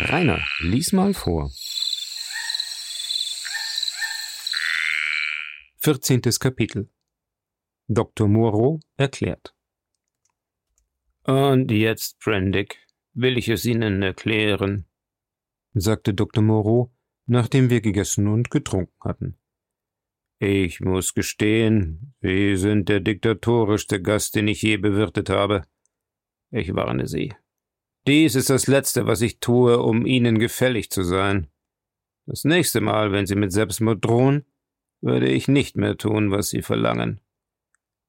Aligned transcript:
Rainer, 0.00 0.44
lies 0.58 0.92
mal 0.92 1.14
vor. 1.14 1.52
14. 5.82 6.20
Kapitel 6.40 6.90
Dr. 7.86 8.26
Moreau 8.26 8.80
erklärt. 8.96 9.54
Und 11.22 11.70
jetzt, 11.70 12.18
Prendick, 12.18 12.76
will 13.12 13.38
ich 13.38 13.48
es 13.48 13.64
Ihnen 13.64 14.02
erklären, 14.02 14.86
sagte 15.74 16.12
Dr. 16.12 16.42
Moreau, 16.42 16.92
nachdem 17.26 17.70
wir 17.70 17.80
gegessen 17.80 18.26
und 18.26 18.50
getrunken 18.50 18.98
hatten. 19.00 19.38
Ich 20.40 20.80
muss 20.80 21.14
gestehen, 21.14 22.16
Sie 22.20 22.56
sind 22.56 22.88
der 22.88 22.98
diktatorischste 22.98 24.02
Gast, 24.02 24.34
den 24.34 24.48
ich 24.48 24.60
je 24.62 24.76
bewirtet 24.76 25.30
habe. 25.30 25.62
Ich 26.50 26.74
warne 26.74 27.06
Sie. 27.06 27.32
Dies 28.06 28.34
ist 28.34 28.50
das 28.50 28.66
Letzte, 28.66 29.06
was 29.06 29.22
ich 29.22 29.40
tue, 29.40 29.78
um 29.78 30.04
Ihnen 30.04 30.38
gefällig 30.38 30.90
zu 30.90 31.02
sein. 31.02 31.48
Das 32.26 32.44
nächste 32.44 32.80
Mal, 32.80 33.12
wenn 33.12 33.26
Sie 33.26 33.34
mit 33.34 33.52
Selbstmord 33.52 34.04
drohen, 34.04 34.44
würde 35.00 35.28
ich 35.28 35.48
nicht 35.48 35.76
mehr 35.76 35.96
tun, 35.96 36.30
was 36.30 36.50
Sie 36.50 36.62
verlangen. 36.62 37.20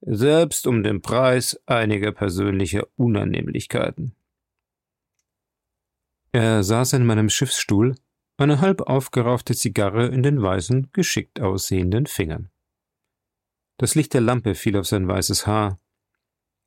Selbst 0.01 0.67
um 0.67 0.83
den 0.83 1.01
Preis 1.01 1.61
einiger 1.65 2.11
persönlicher 2.11 2.87
Unannehmlichkeiten. 2.95 4.15
Er 6.33 6.63
saß 6.63 6.93
in 6.93 7.05
meinem 7.05 7.29
Schiffsstuhl, 7.29 7.95
eine 8.37 8.59
halb 8.59 8.81
aufgeraufte 8.81 9.55
Zigarre 9.55 10.07
in 10.07 10.23
den 10.23 10.41
weißen, 10.41 10.89
geschickt 10.91 11.39
aussehenden 11.39 12.05
Fingern. 12.05 12.49
Das 13.77 13.95
Licht 13.95 14.13
der 14.13 14.21
Lampe 14.21 14.55
fiel 14.55 14.77
auf 14.77 14.87
sein 14.87 15.07
weißes 15.07 15.47
Haar. 15.47 15.79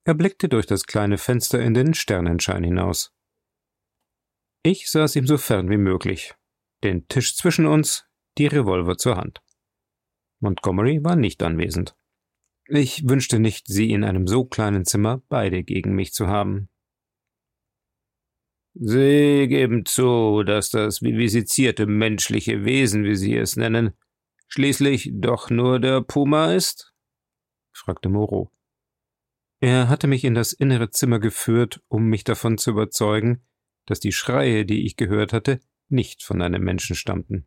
Er 0.04 0.14
blickte 0.14 0.48
durch 0.48 0.66
das 0.66 0.86
kleine 0.86 1.18
Fenster 1.18 1.60
in 1.60 1.74
den 1.74 1.92
Sternenschein 1.92 2.64
hinaus. 2.64 3.14
Ich 4.62 4.90
saß 4.90 5.16
ihm 5.16 5.26
so 5.26 5.38
fern 5.38 5.70
wie 5.70 5.76
möglich, 5.76 6.34
den 6.82 7.06
Tisch 7.08 7.36
zwischen 7.36 7.66
uns, 7.66 8.06
die 8.38 8.46
Revolver 8.46 8.98
zur 8.98 9.16
Hand. 9.16 9.40
Montgomery 10.40 11.02
war 11.02 11.16
nicht 11.16 11.42
anwesend. 11.42 11.96
Ich 12.66 13.08
wünschte 13.08 13.38
nicht, 13.38 13.66
sie 13.66 13.92
in 13.92 14.04
einem 14.04 14.26
so 14.26 14.44
kleinen 14.44 14.84
Zimmer 14.84 15.22
beide 15.28 15.64
gegen 15.64 15.94
mich 15.94 16.12
zu 16.12 16.26
haben. 16.26 16.68
Sie 18.74 19.46
geben 19.48 19.84
zu, 19.86 20.42
dass 20.44 20.70
das 20.70 21.02
vivisizierte 21.02 21.86
menschliche 21.86 22.64
Wesen, 22.64 23.04
wie 23.04 23.16
Sie 23.16 23.34
es 23.36 23.56
nennen, 23.56 23.94
schließlich 24.46 25.10
doch 25.14 25.50
nur 25.50 25.80
der 25.80 26.02
Puma 26.02 26.52
ist? 26.52 26.92
fragte 27.72 28.08
Moreau. 28.08 28.52
Er 29.60 29.88
hatte 29.88 30.06
mich 30.06 30.24
in 30.24 30.34
das 30.34 30.52
innere 30.52 30.90
Zimmer 30.90 31.18
geführt, 31.18 31.82
um 31.88 32.04
mich 32.04 32.22
davon 32.22 32.58
zu 32.58 32.70
überzeugen, 32.70 33.47
dass 33.88 34.00
die 34.00 34.12
Schreie, 34.12 34.64
die 34.64 34.84
ich 34.84 34.96
gehört 34.96 35.32
hatte, 35.32 35.60
nicht 35.88 36.22
von 36.22 36.42
einem 36.42 36.62
Menschen 36.62 36.94
stammten. 36.94 37.46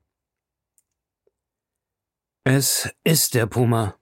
Es 2.44 2.92
ist 3.03 3.36
der 3.36 3.45
Puma, 3.45 3.95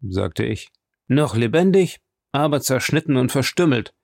sagte 0.00 0.44
ich. 0.44 0.70
Noch 1.06 1.36
lebendig, 1.36 2.00
aber 2.32 2.60
zerschnitten 2.60 3.16
und 3.16 3.30
verstümmelt. 3.30 3.94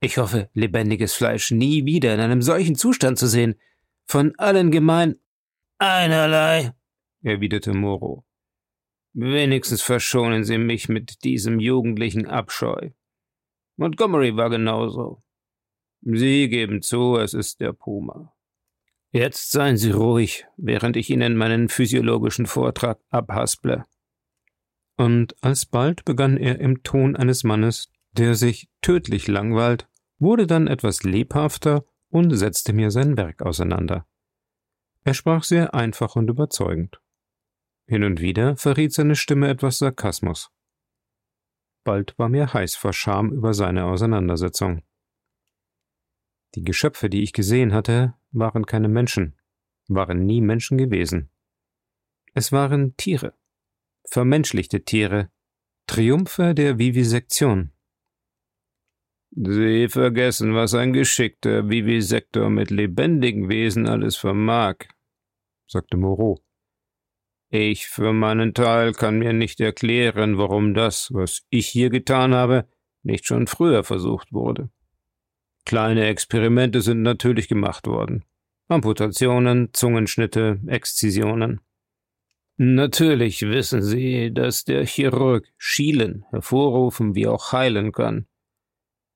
Ich 0.00 0.18
hoffe, 0.18 0.50
lebendiges 0.52 1.14
Fleisch 1.14 1.50
nie 1.50 1.86
wieder 1.86 2.12
in 2.14 2.20
einem 2.20 2.42
solchen 2.42 2.74
Zustand 2.74 3.18
zu 3.18 3.26
sehen. 3.26 3.54
Von 4.04 4.34
allen 4.36 4.70
gemein. 4.70 5.16
Einerlei, 5.78 6.74
erwiderte 7.22 7.72
Moro. 7.72 8.26
Wenigstens 9.14 9.80
verschonen 9.80 10.44
Sie 10.44 10.58
mich 10.58 10.88
mit 10.88 11.24
diesem 11.24 11.60
jugendlichen 11.60 12.26
Abscheu. 12.26 12.90
Montgomery 13.76 14.36
war 14.36 14.50
genauso. 14.50 15.22
Sie 16.06 16.48
geben 16.48 16.82
zu, 16.82 17.16
es 17.16 17.32
ist 17.32 17.60
der 17.60 17.72
Puma. 17.72 18.34
Jetzt 19.10 19.52
seien 19.52 19.76
Sie 19.76 19.90
ruhig, 19.90 20.44
während 20.56 20.96
ich 20.96 21.08
Ihnen 21.08 21.36
meinen 21.36 21.68
physiologischen 21.68 22.46
Vortrag 22.46 23.00
abhasple. 23.10 23.84
Und 24.96 25.34
alsbald 25.40 26.04
begann 26.04 26.36
er 26.36 26.60
im 26.60 26.82
Ton 26.82 27.16
eines 27.16 27.42
Mannes, 27.42 27.90
der 28.12 28.34
sich 28.34 28.68
tödlich 28.82 29.28
langweilt, 29.28 29.88
wurde 30.18 30.46
dann 30.46 30.66
etwas 30.66 31.04
lebhafter 31.04 31.84
und 32.10 32.30
setzte 32.36 32.72
mir 32.72 32.90
sein 32.90 33.16
Werk 33.16 33.42
auseinander. 33.42 34.06
Er 35.04 35.14
sprach 35.14 35.42
sehr 35.42 35.74
einfach 35.74 36.16
und 36.16 36.28
überzeugend. 36.28 37.00
Hin 37.86 38.04
und 38.04 38.20
wieder 38.20 38.56
verriet 38.56 38.92
seine 38.92 39.16
Stimme 39.16 39.48
etwas 39.48 39.78
Sarkasmus. 39.78 40.50
Bald 41.82 42.18
war 42.18 42.28
mir 42.28 42.52
heiß 42.52 42.76
vor 42.76 42.92
Scham 42.92 43.32
über 43.32 43.52
seine 43.52 43.84
Auseinandersetzung. 43.84 44.82
Die 46.54 46.62
Geschöpfe, 46.62 47.10
die 47.10 47.22
ich 47.22 47.32
gesehen 47.32 47.72
hatte, 47.72 48.14
waren 48.30 48.64
keine 48.64 48.88
Menschen, 48.88 49.36
waren 49.88 50.24
nie 50.24 50.40
Menschen 50.40 50.78
gewesen. 50.78 51.30
Es 52.32 52.52
waren 52.52 52.96
Tiere, 52.96 53.34
vermenschlichte 54.08 54.84
Tiere, 54.84 55.30
Triumphe 55.86 56.54
der 56.54 56.78
Vivisektion. 56.78 57.72
Sie 59.30 59.88
vergessen, 59.88 60.54
was 60.54 60.74
ein 60.74 60.92
geschickter 60.92 61.68
Vivisektor 61.68 62.50
mit 62.50 62.70
lebendigen 62.70 63.48
Wesen 63.48 63.88
alles 63.88 64.16
vermag, 64.16 64.76
sagte 65.66 65.96
Moreau. 65.96 66.40
Ich 67.50 67.88
für 67.88 68.12
meinen 68.12 68.54
Teil 68.54 68.92
kann 68.92 69.18
mir 69.18 69.32
nicht 69.32 69.60
erklären, 69.60 70.38
warum 70.38 70.74
das, 70.74 71.10
was 71.12 71.44
ich 71.50 71.66
hier 71.68 71.90
getan 71.90 72.32
habe, 72.32 72.68
nicht 73.02 73.26
schon 73.26 73.48
früher 73.48 73.82
versucht 73.82 74.32
wurde. 74.32 74.70
Kleine 75.64 76.06
Experimente 76.06 76.82
sind 76.82 77.02
natürlich 77.02 77.48
gemacht 77.48 77.86
worden. 77.86 78.24
Amputationen, 78.68 79.70
Zungenschnitte, 79.72 80.60
Exzisionen. 80.66 81.60
Natürlich 82.56 83.42
wissen 83.42 83.82
Sie, 83.82 84.32
dass 84.32 84.64
der 84.64 84.86
Chirurg 84.86 85.46
schielen, 85.56 86.24
hervorrufen 86.30 87.14
wie 87.14 87.26
auch 87.26 87.52
heilen 87.52 87.92
kann. 87.92 88.26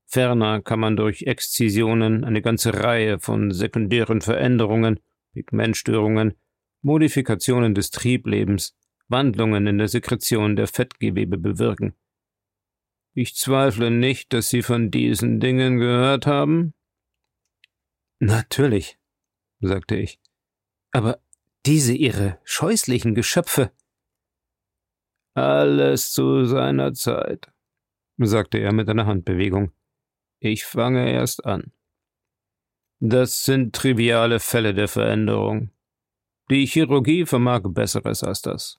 Ferner 0.06 0.62
kann 0.62 0.81
man 0.81 0.97
durch 0.97 1.22
Exzisionen 1.22 2.25
eine 2.25 2.42
ganze 2.42 2.75
Reihe 2.75 3.19
von 3.19 3.53
sekundären 3.53 4.22
Veränderungen, 4.22 5.00
Pigmentstörungen, 5.34 6.34
Modifikationen 6.82 7.75
des 7.75 7.91
Trieblebens, 7.91 8.75
Wandlungen 9.09 9.66
in 9.66 9.78
der 9.78 9.88
Sekretion 9.88 10.56
der 10.56 10.66
Fettgewebe 10.66 11.36
bewirken. 11.38 11.94
Ich 13.20 13.34
zweifle 13.34 13.90
nicht, 13.90 14.32
dass 14.32 14.48
Sie 14.48 14.62
von 14.62 14.92
diesen 14.92 15.40
Dingen 15.40 15.78
gehört 15.78 16.24
haben. 16.24 16.72
Natürlich, 18.20 18.96
sagte 19.58 19.96
ich. 19.96 20.20
Aber 20.92 21.20
diese 21.66 21.94
Ihre 21.94 22.38
scheußlichen 22.44 23.16
Geschöpfe. 23.16 23.72
Alles 25.34 26.12
zu 26.12 26.44
seiner 26.44 26.94
Zeit, 26.94 27.50
sagte 28.18 28.58
er 28.58 28.72
mit 28.72 28.88
einer 28.88 29.06
Handbewegung. 29.06 29.72
Ich 30.38 30.64
fange 30.64 31.10
erst 31.10 31.44
an. 31.44 31.72
Das 33.00 33.42
sind 33.42 33.74
triviale 33.74 34.38
Fälle 34.38 34.74
der 34.74 34.86
Veränderung. 34.86 35.72
Die 36.52 36.66
Chirurgie 36.66 37.26
vermag 37.26 37.62
Besseres 37.64 38.22
als 38.22 38.42
das. 38.42 38.78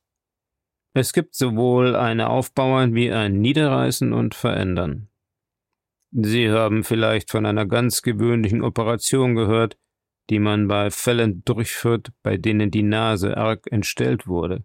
Es 0.94 1.14
gibt 1.14 1.36
sowohl 1.36 1.96
ein 1.96 2.20
Aufbauen 2.20 2.96
wie 2.96 3.12
ein 3.12 3.40
Niederreißen 3.40 4.12
und 4.12 4.34
Verändern. 4.34 5.10
Sie 6.12 6.50
haben 6.50 6.84
vielleicht 6.84 7.30
von 7.30 7.46
einer 7.46 7.68
ganz 7.68 8.02
gewöhnlichen 8.02 8.64
Operation 8.64 9.36
gehört, 9.36 9.78
die 10.30 10.40
man 10.40 10.68
bei 10.68 10.90
Fällen 10.90 11.44
durchführt, 11.46 12.12
bei 12.24 12.38
denen 12.38 12.72
die 12.72 12.84
Nase 12.84 13.38
arg 13.38 13.72
entstellt 13.72 14.28
wurde. 14.28 14.64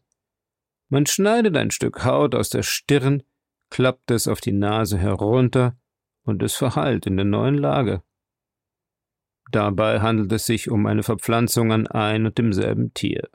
Man 0.88 1.06
schneidet 1.06 1.56
ein 1.56 1.70
Stück 1.70 2.04
Haut 2.04 2.34
aus 2.34 2.50
der 2.50 2.62
Stirn, 2.62 3.22
klappt 3.70 4.10
es 4.10 4.28
auf 4.28 4.40
die 4.40 4.52
Nase 4.52 4.98
herunter 4.98 5.76
und 6.24 6.42
es 6.42 6.54
verheilt 6.54 7.06
in 7.06 7.16
der 7.16 7.26
neuen 7.26 7.56
Lage. 7.56 8.02
Dabei 9.50 10.00
handelt 10.00 10.32
es 10.32 10.46
sich 10.46 10.70
um 10.70 10.86
eine 10.86 11.02
Verpflanzung 11.02 11.72
an 11.72 11.86
ein 11.86 12.26
und 12.26 12.38
demselben 12.38 12.94
Tier. 12.94 13.28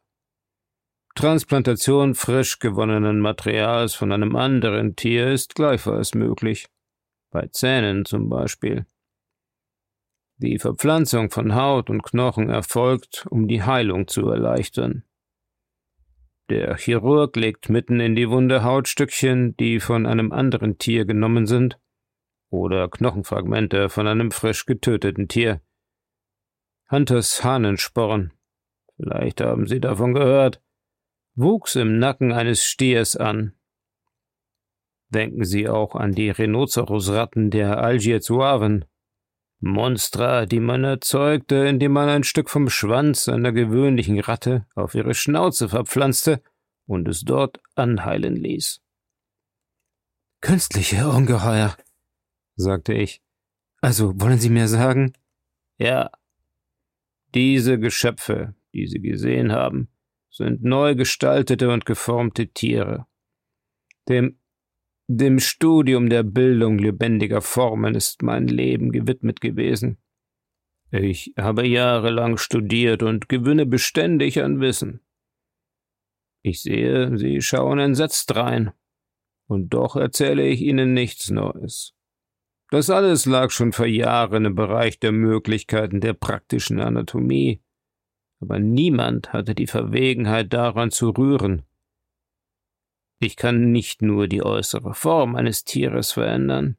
Transplantation 1.16 2.16
frisch 2.16 2.60
gewonnenen 2.60 3.20
Materials 3.20 3.94
von 3.94 4.12
einem 4.12 4.36
anderen 4.36 4.96
Tier 4.96 5.32
ist 5.32 5.56
gleichfalls 5.56 6.14
möglich, 6.16 6.68
bei 7.32 7.48
Zähnen 7.48 8.06
zum 8.06 8.30
Beispiel. 8.30 8.86
Die 10.38 10.58
Verpflanzung 10.58 11.32
von 11.32 11.54
Haut 11.54 11.90
und 11.90 12.04
Knochen 12.04 12.50
erfolgt, 12.50 13.28
um 13.30 13.50
die 13.50 13.64
Heilung 13.64 14.08
zu 14.08 14.30
erleichtern. 14.30 15.04
Der 16.50 16.78
Chirurg 16.78 17.36
legt 17.36 17.70
mitten 17.70 18.00
in 18.00 18.16
die 18.16 18.30
Wunde 18.30 18.64
Hautstückchen, 18.64 19.58
die 19.58 19.82
von 19.82 20.06
einem 20.06 20.32
anderen 20.32 20.78
Tier 20.78 21.06
genommen 21.06 21.46
sind, 21.46 21.78
oder 22.50 22.88
Knochenfragmente 22.88 23.90
von 23.90 24.08
einem 24.08 24.32
frisch 24.32 24.66
getöteten 24.66 25.28
Tier. 25.28 25.62
Hunters 26.90 27.44
Hahnensporn, 27.44 28.32
vielleicht 28.96 29.42
haben 29.42 29.68
Sie 29.68 29.80
davon 29.80 30.14
gehört, 30.14 30.62
wuchs 31.40 31.76
im 31.76 32.00
Nacken 32.00 32.32
eines 32.32 32.64
Stiers 32.64 33.16
an. 33.16 33.54
Denken 35.10 35.44
Sie 35.44 35.68
auch 35.68 35.96
an 35.96 36.14
die 36.14 36.30
Rhinocerosratten 36.30 37.50
der 37.50 37.80
Algier-Zuaven. 37.80 38.86
Monstra, 39.62 40.46
die 40.46 40.60
man 40.60 40.84
erzeugte, 40.84 41.56
indem 41.68 41.94
man 41.94 42.08
ein 42.08 42.24
Stück 42.24 42.50
vom 42.50 42.70
Schwanz 42.70 43.28
einer 43.28 43.52
gewöhnlichen 43.52 44.20
Ratte 44.20 44.66
auf 44.76 44.96
ihre 44.96 45.14
Schnauze 45.14 45.68
verpflanzte 45.68 46.42
und 46.86 47.08
es 47.08 47.22
dort 47.22 47.60
anheilen 47.76 48.36
ließ. 48.36 48.82
Künstliche 50.42 51.10
Ungeheuer, 51.10 51.76
sagte 52.56 52.94
ich. 52.94 53.22
Also 53.82 54.20
wollen 54.20 54.40
Sie 54.40 54.50
mir 54.50 54.68
sagen? 54.68 55.14
Ja. 55.78 56.12
Diese 57.34 57.80
Geschöpfe, 57.80 58.56
die 58.74 58.88
Sie 58.88 59.02
gesehen 59.02 59.52
haben, 59.52 59.90
sind 60.30 60.64
neu 60.64 60.96
gestaltete 60.96 61.70
und 61.70 61.86
geformte 61.86 62.48
Tiere. 62.48 63.08
Dem 64.08 64.40
dem 65.12 65.40
Studium 65.40 66.08
der 66.08 66.22
Bildung 66.22 66.78
lebendiger 66.78 67.42
Formen 67.42 67.96
ist 67.96 68.22
mein 68.22 68.48
Leben 68.48 68.92
gewidmet 68.92 69.42
gewesen. 69.42 69.98
Ich 70.92 71.34
habe 71.36 71.66
jahrelang 71.66 72.38
studiert 72.38 73.02
und 73.02 73.28
gewinne 73.28 73.66
beständig 73.66 74.40
an 74.40 74.60
Wissen. 74.62 75.02
Ich 76.44 76.62
sehe, 76.62 77.18
Sie 77.18 77.42
schauen 77.42 77.80
entsetzt 77.80 78.36
rein, 78.36 78.72
und 79.48 79.70
doch 79.70 79.96
erzähle 79.96 80.48
ich 80.48 80.62
Ihnen 80.62 80.94
nichts 80.94 81.32
Neues. 81.32 81.96
Das 82.70 82.92
alles 82.92 83.26
lag 83.26 83.50
schon 83.50 83.74
vor 83.74 83.88
Jahren 83.88 84.46
im 84.46 84.54
Bereich 84.54 85.00
der 85.00 85.12
Möglichkeiten 85.12 86.02
der 86.02 86.14
praktischen 86.14 86.80
Anatomie, 86.80 87.64
aber 88.40 88.60
niemand 88.60 89.34
hatte 89.34 89.56
die 89.56 89.68
Verwegenheit 89.68 90.54
daran 90.54 90.92
zu 90.92 91.10
rühren, 91.10 91.64
ich 93.22 93.36
kann 93.36 93.74
nicht 93.74 94.02
nur 94.02 94.30
die 94.30 94.44
äußere 94.44 94.94
Form 94.94 95.36
eines 95.36 95.66
Tieres 95.66 96.14
verändern. 96.14 96.78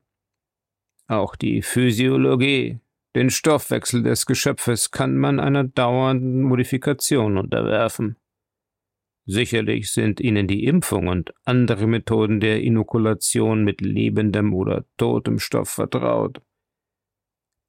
Auch 1.07 1.37
die 1.37 1.61
Physiologie, 1.61 2.81
den 3.15 3.29
Stoffwechsel 3.29 4.03
des 4.03 4.25
Geschöpfes 4.25 4.91
kann 4.91 5.19
man 5.19 5.39
einer 5.39 5.65
dauernden 5.65 6.43
Modifikation 6.43 7.37
unterwerfen. 7.37 8.17
Sicherlich 9.27 9.93
sind 9.93 10.19
Ihnen 10.19 10.49
die 10.49 10.65
Impfung 10.65 11.09
und 11.09 11.35
andere 11.45 11.87
Methoden 11.87 12.41
der 12.41 12.63
Inokulation 12.63 13.63
mit 13.63 13.83
lebendem 13.83 14.55
oder 14.55 14.87
totem 14.97 15.39
Stoff 15.39 15.69
vertraut. 15.69 16.41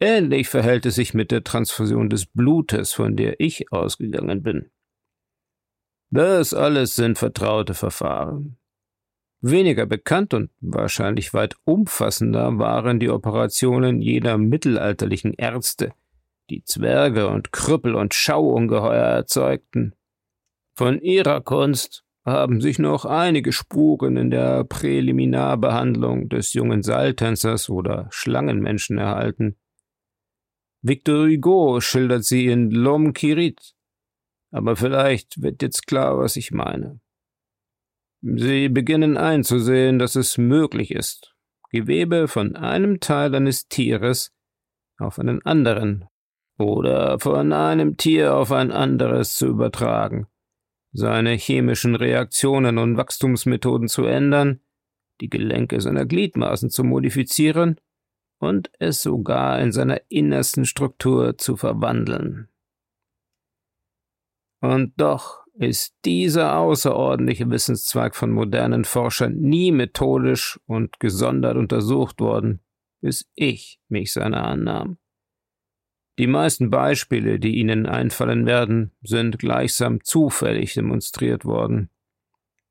Ähnlich 0.04 0.50
verhält 0.50 0.88
es 0.88 0.96
sich 0.96 1.14
mit 1.14 1.30
der 1.30 1.44
Transfusion 1.44 2.10
des 2.10 2.26
Blutes, 2.26 2.92
von 2.92 3.16
der 3.16 3.40
ich 3.40 3.72
ausgegangen 3.72 4.42
bin. 4.42 4.72
Das 6.10 6.56
alles 6.56 6.96
sind 6.96 7.20
vertraute 7.20 7.76
Verfahren. 7.76 8.58
Weniger 9.42 9.86
bekannt 9.86 10.34
und 10.34 10.50
wahrscheinlich 10.60 11.36
weit 11.36 11.56
umfassender 11.66 12.58
waren 12.58 13.00
die 13.00 13.12
Operationen 13.12 14.02
jener 14.02 14.40
mittelalterlichen 14.40 15.36
Ärzte, 15.36 15.94
die 16.50 16.64
Zwerge 16.64 17.28
und 17.28 17.52
Krüppel 17.52 17.94
und 17.94 18.16
Schauungeheuer 18.16 19.06
erzeugten. 19.06 19.94
Von 20.76 21.00
ihrer 21.00 21.42
Kunst 21.42 22.04
haben 22.26 22.60
sich 22.60 22.80
noch 22.80 23.06
einige 23.06 23.52
Spuren 23.52 24.18
in 24.18 24.32
der 24.32 24.64
Präliminarbehandlung 24.64 26.28
des 26.28 26.54
jungen 26.54 26.82
Seiltänzers 26.82 27.70
oder 27.70 28.08
Schlangenmenschen 28.10 28.98
erhalten. 28.98 29.58
Victor 30.84 31.28
Hugo 31.28 31.80
schildert 31.80 32.24
sie 32.24 32.48
in 32.48 32.72
L'Homme 32.72 33.14
Kirit. 33.14 33.76
Aber 34.52 34.76
vielleicht 34.76 35.42
wird 35.42 35.62
jetzt 35.62 35.86
klar, 35.86 36.18
was 36.18 36.36
ich 36.36 36.52
meine. 36.52 37.00
Sie 38.22 38.68
beginnen 38.70 39.18
einzusehen, 39.18 40.00
dass 40.00 40.16
es 40.16 40.38
möglich 40.38 40.92
ist, 40.92 41.36
Gewebe 41.70 42.28
von 42.28 42.56
einem 42.56 43.00
Teil 43.00 43.34
eines 43.34 43.68
Tieres 43.68 44.34
auf 44.98 45.20
einen 45.20 45.44
anderen 45.44 46.06
oder 46.58 47.18
von 47.20 47.54
einem 47.54 47.98
Tier 47.98 48.36
auf 48.36 48.52
ein 48.52 48.72
anderes 48.72 49.36
zu 49.36 49.48
übertragen, 49.48 50.28
seine 50.92 51.32
chemischen 51.32 51.96
Reaktionen 51.96 52.78
und 52.78 52.98
Wachstumsmethoden 52.98 53.88
zu 53.88 54.06
ändern, 54.06 54.60
die 55.22 55.30
Gelenke 55.30 55.80
seiner 55.80 56.06
Gliedmaßen 56.06 56.70
zu 56.70 56.84
modifizieren 56.84 57.80
und 58.42 58.72
es 58.80 59.04
sogar 59.04 59.60
in 59.60 59.72
seiner 59.72 60.02
innersten 60.10 60.66
Struktur 60.66 61.38
zu 61.38 61.56
verwandeln. 61.56 62.50
Und 64.60 64.94
doch 64.98 65.46
ist 65.54 65.94
dieser 66.06 66.58
außerordentliche 66.58 67.50
Wissenszweig 67.52 68.16
von 68.16 68.32
modernen 68.32 68.84
Forschern 68.84 69.36
nie 69.36 69.72
methodisch 69.72 70.60
und 70.66 71.00
gesondert 71.00 71.56
untersucht 71.56 72.20
worden, 72.20 72.62
bis 73.00 73.30
ich 73.36 73.80
mich 73.90 74.12
seiner 74.12 74.44
annahm. 74.44 74.98
Die 76.18 76.28
meisten 76.28 76.72
Beispiele, 76.72 77.40
die 77.40 77.58
Ihnen 77.58 77.86
einfallen 77.86 78.48
werden, 78.48 78.92
sind 79.04 79.38
gleichsam 79.38 80.04
zufällig 80.04 80.74
demonstriert 80.74 81.46
worden. 81.46 81.90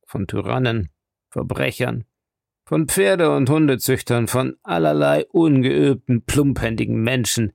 Von 0.04 0.26
Tyrannen, 0.26 0.90
Verbrechern, 1.30 2.06
von 2.70 2.88
Pferde- 2.88 3.36
und 3.36 3.50
Hundezüchtern, 3.50 4.28
von 4.28 4.56
allerlei 4.62 5.26
ungeübten, 5.26 6.24
plumphändigen 6.24 7.02
Menschen, 7.02 7.52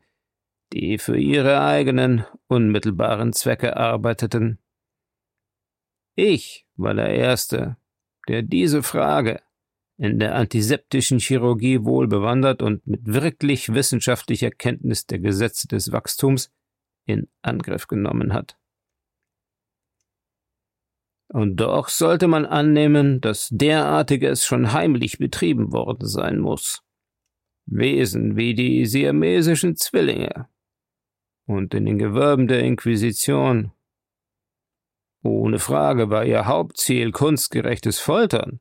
die 0.74 1.00
für 1.00 1.18
ihre 1.18 1.62
eigenen, 1.62 2.26
unmittelbaren 2.48 3.34
Zwecke 3.34 3.78
arbeiteten 3.78 4.60
ich 6.16 6.66
war 6.78 6.94
der 6.94 7.10
Erste, 7.10 7.76
der 8.30 8.42
diese 8.42 8.84
Frage 8.84 9.42
in 9.98 10.18
der 10.18 10.36
antiseptischen 10.36 11.20
Chirurgie 11.20 11.84
wohl 11.84 12.08
bewandert 12.08 12.62
und 12.62 12.88
mit 12.88 13.06
wirklich 13.06 13.74
wissenschaftlicher 13.74 14.50
Kenntnis 14.50 15.06
der 15.06 15.20
Gesetze 15.20 15.68
des 15.68 15.92
Wachstums 15.92 16.54
in 17.06 17.28
Angriff 17.42 17.88
genommen 17.88 18.34
hat. 18.34 18.58
Und 21.30 21.58
doch 21.58 21.90
sollte 21.90 22.28
man 22.28 22.46
annehmen, 22.46 23.20
dass 23.20 23.50
derartiges 23.52 24.46
schon 24.46 24.74
heimlich 24.74 25.18
betrieben 25.18 25.74
worden 25.74 26.08
sein 26.08 26.40
muss. 26.40 26.84
Wesen 27.66 28.36
wie 28.36 28.54
die 28.54 28.86
siamesischen 28.86 29.76
Zwillinge 29.76 30.48
und 31.48 31.74
in 31.74 31.86
den 31.86 31.98
Gewölben 31.98 32.48
der 32.48 32.62
Inquisition 32.62 33.72
ohne 35.26 35.58
Frage 35.58 36.12
war 36.12 36.24
ihr 36.24 36.46
Hauptziel 36.46 37.12
kunstgerechtes 37.12 38.00
Foltern. 38.00 38.60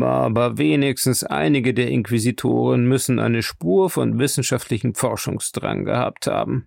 Aber 0.00 0.56
wenigstens 0.56 1.24
einige 1.24 1.74
der 1.74 1.88
Inquisitoren 1.88 2.86
müssen 2.86 3.18
eine 3.18 3.42
Spur 3.42 3.90
von 3.90 4.18
wissenschaftlichem 4.18 4.94
Forschungsdrang 4.94 5.84
gehabt 5.84 6.26
haben. 6.26 6.66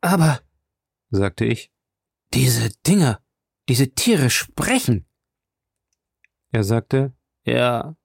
Aber, 0.00 0.40
sagte 1.10 1.44
ich, 1.44 1.71
diese 2.34 2.70
Dinger, 2.86 3.22
diese 3.68 3.94
Tiere 3.94 4.30
sprechen. 4.30 5.06
Er 6.50 6.64
sagte, 6.64 7.14
ja, 7.44 7.96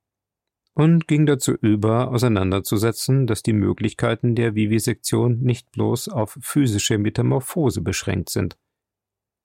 und 0.74 1.07
ging 1.07 1.25
dazu 1.25 1.53
über, 1.53 2.12
auseinanderzusetzen, 2.12 3.25
dass 3.25 3.41
die 3.41 3.53
Möglichkeiten 3.53 4.36
der 4.36 4.53
Vivisektion 4.53 5.39
nicht 5.39 5.72
bloß 5.72 6.10
auf 6.10 6.38
physische 6.39 7.00
Metamorphose 7.00 7.81
beschränkt 7.81 8.29
sind. 8.29 8.60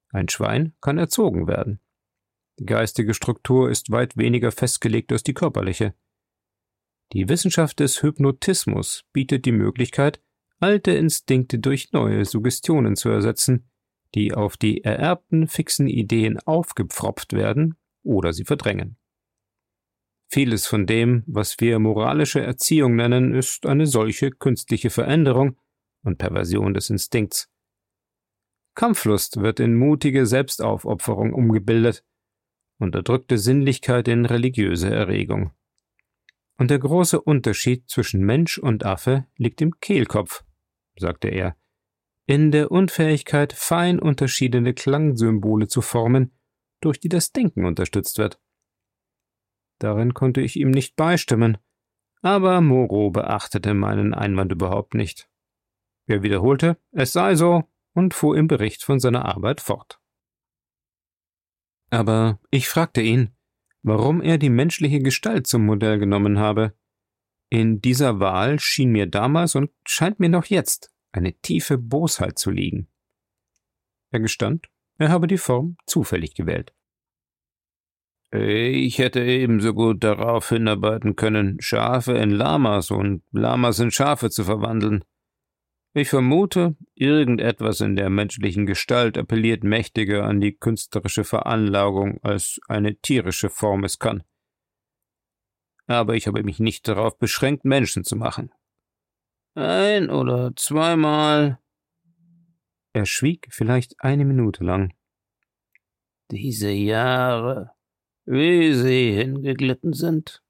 Ein 0.09 0.29
Schwein 0.29 0.73
kann 0.79 0.99
erzogen 0.99 1.47
werden. 1.47 1.79
Die 2.59 2.65
geistige 2.65 3.15
Struktur 3.15 3.71
ist 3.71 3.89
weit 3.89 4.15
weniger 4.15 4.51
festgelegt 4.51 5.11
als 5.11 5.23
die 5.23 5.33
körperliche. 5.33 5.95
Die 7.13 7.27
Wissenschaft 7.27 7.79
des 7.79 8.03
Hypnotismus 8.03 9.03
bietet 9.11 9.45
die 9.45 9.51
Möglichkeit, 9.51 10.21
alte 10.59 10.91
Instinkte 10.91 11.57
durch 11.57 11.91
neue 11.93 12.25
Suggestionen 12.25 12.95
zu 12.95 13.09
ersetzen, 13.09 13.69
die 14.15 14.33
auf 14.33 14.57
die 14.57 14.83
ererbten 14.83 15.47
fixen 15.47 15.87
Ideen 15.87 16.39
aufgepfropft 16.39 17.33
werden 17.33 17.75
oder 18.03 18.33
sie 18.33 18.45
verdrängen. 18.45 18.97
Vieles 20.29 20.65
von 20.65 20.87
dem, 20.87 21.23
was 21.27 21.59
wir 21.59 21.77
moralische 21.79 22.41
Erziehung 22.41 22.95
nennen, 22.95 23.33
ist 23.35 23.65
eine 23.65 23.85
solche 23.85 24.31
künstliche 24.31 24.89
Veränderung 24.89 25.57
und 26.03 26.17
Perversion 26.17 26.73
des 26.73 26.89
Instinkts. 26.89 27.49
Kampflust 28.75 29.37
wird 29.41 29.59
in 29.59 29.75
mutige 29.75 30.25
Selbstaufopferung 30.25 31.33
umgebildet, 31.33 32.03
unterdrückte 32.79 33.37
Sinnlichkeit 33.37 34.07
in 34.07 34.25
religiöse 34.25 34.89
Erregung. 34.89 35.51
Und 36.57 36.71
der 36.71 36.79
große 36.79 37.21
Unterschied 37.21 37.89
zwischen 37.89 38.21
Mensch 38.21 38.57
und 38.57 38.85
Affe 38.85 39.27
liegt 39.37 39.61
im 39.61 39.79
Kehlkopf, 39.79 40.43
sagte 40.97 41.27
er, 41.27 41.55
in 42.25 42.51
der 42.51 42.71
Unfähigkeit, 42.71 43.53
fein 43.53 43.99
unterschiedene 43.99 44.73
Klangsymbole 44.73 45.67
zu 45.67 45.81
formen, 45.81 46.31
durch 46.81 46.99
die 46.99 47.09
das 47.09 47.31
Denken 47.31 47.65
unterstützt 47.65 48.17
wird. 48.17 48.39
Darin 49.79 50.13
konnte 50.13 50.41
ich 50.41 50.55
ihm 50.55 50.71
nicht 50.71 50.95
beistimmen, 50.95 51.57
aber 52.21 52.61
Moreau 52.61 53.11
beachtete 53.11 53.73
meinen 53.73 54.13
Einwand 54.13 54.51
überhaupt 54.51 54.93
nicht. 54.93 55.29
Er 56.07 56.23
wiederholte, 56.23 56.77
es 56.91 57.11
sei 57.11 57.35
so, 57.35 57.69
und 57.93 58.13
fuhr 58.13 58.37
im 58.37 58.47
Bericht 58.47 58.83
von 58.83 58.99
seiner 58.99 59.25
Arbeit 59.25 59.61
fort. 59.61 59.99
Aber 61.89 62.39
ich 62.49 62.69
fragte 62.69 63.01
ihn, 63.01 63.35
warum 63.83 64.21
er 64.21 64.37
die 64.37 64.49
menschliche 64.49 64.99
Gestalt 64.99 65.47
zum 65.47 65.65
Modell 65.65 65.99
genommen 65.99 66.39
habe. 66.39 66.73
In 67.49 67.81
dieser 67.81 68.19
Wahl 68.19 68.59
schien 68.59 68.91
mir 68.91 69.05
damals 69.05 69.55
und 69.55 69.69
scheint 69.85 70.19
mir 70.19 70.29
noch 70.29 70.45
jetzt 70.45 70.92
eine 71.13 71.33
tiefe 71.33 71.77
Bosheit 71.77 72.37
zu 72.37 72.51
liegen. 72.51 72.87
Er 74.11 74.19
gestand, 74.19 74.67
er 74.97 75.09
habe 75.09 75.27
die 75.27 75.37
Form 75.37 75.77
zufällig 75.85 76.35
gewählt. 76.35 76.73
Ich 78.31 78.97
hätte 78.97 79.23
ebenso 79.23 79.73
gut 79.75 80.03
darauf 80.03 80.49
hinarbeiten 80.49 81.15
können, 81.15 81.61
Schafe 81.61 82.13
in 82.13 82.31
Lamas 82.31 82.89
und 82.89 83.21
Lamas 83.31 83.79
in 83.79 83.91
Schafe 83.91 84.31
zu 84.31 84.43
verwandeln. 84.43 85.03
Ich 85.93 86.09
vermute, 86.09 86.75
irgendetwas 86.95 87.79
in 87.81 87.95
der 87.95 88.09
menschlichen 88.09 88.65
Gestalt 88.65 89.19
appelliert 89.19 89.63
mächtiger 89.63 90.23
an 90.23 90.41
die 90.41 90.57
künstlerische 90.57 91.23
Veranlagung, 91.23 92.19
als 92.23 92.59
eine 92.67 92.95
tierische 92.95 93.49
Form 93.49 93.83
es 93.83 93.99
kann. 93.99 94.23
Aber 95.85 96.15
ich 96.15 96.25
habe 96.25 96.43
mich 96.43 96.59
nicht 96.59 96.87
darauf 96.87 97.19
beschränkt, 97.19 97.65
Menschen 97.65 98.03
zu 98.03 98.15
machen. 98.15 98.51
Ein 99.55 100.09
oder 100.09 100.55
zweimal. 100.55 101.59
Er 102.93 103.05
schwieg 103.05 103.47
vielleicht 103.51 103.95
eine 103.99 104.25
Minute 104.25 104.63
lang. 104.63 104.93
Diese 106.31 106.71
Jahre, 106.71 107.71
wie 108.25 108.73
sie 108.73 109.13
hingeglitten 109.13 109.93
sind. 109.93 110.41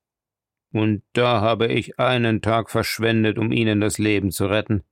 Und 0.71 1.03
da 1.13 1.41
habe 1.41 1.67
ich 1.67 1.99
einen 1.99 2.41
Tag 2.41 2.69
verschwendet, 2.69 3.37
um 3.37 3.51
ihnen 3.51 3.81
das 3.81 3.97
Leben 3.97 4.31
zu 4.31 4.45
retten. 4.45 4.83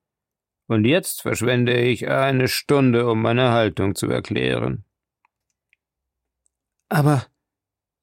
Und 0.67 0.85
jetzt 0.85 1.21
verschwende 1.21 1.79
ich 1.79 2.07
eine 2.07 2.47
Stunde, 2.47 3.09
um 3.09 3.21
meine 3.21 3.51
Haltung 3.51 3.95
zu 3.95 4.07
erklären. 4.07 4.85
Aber, 6.89 7.25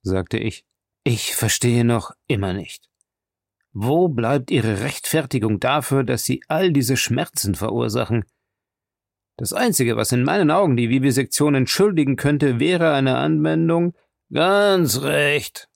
sagte 0.02 0.38
ich, 0.38 0.64
ich 1.04 1.34
verstehe 1.34 1.84
noch 1.84 2.12
immer 2.26 2.52
nicht. 2.52 2.87
Wo 3.80 4.08
bleibt 4.08 4.50
Ihre 4.50 4.80
Rechtfertigung 4.80 5.60
dafür, 5.60 6.02
dass 6.02 6.24
Sie 6.24 6.42
all 6.48 6.72
diese 6.72 6.96
Schmerzen 6.96 7.54
verursachen? 7.54 8.24
Das 9.36 9.52
Einzige, 9.52 9.96
was 9.96 10.10
in 10.10 10.24
meinen 10.24 10.50
Augen 10.50 10.76
die 10.76 10.90
Vivisektion 10.90 11.54
entschuldigen 11.54 12.16
könnte, 12.16 12.58
wäre 12.58 12.92
eine 12.92 13.18
Anwendung 13.18 13.94
Ganz 14.32 15.00
recht, 15.02 15.70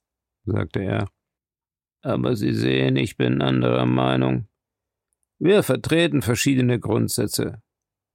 sagte 0.44 0.80
er. 0.80 1.08
Aber 2.02 2.34
Sie 2.34 2.52
sehen, 2.52 2.96
ich 2.96 3.16
bin 3.16 3.40
anderer 3.40 3.86
Meinung. 3.86 4.48
Wir 5.38 5.62
vertreten 5.62 6.22
verschiedene 6.22 6.80
Grundsätze. 6.80 7.62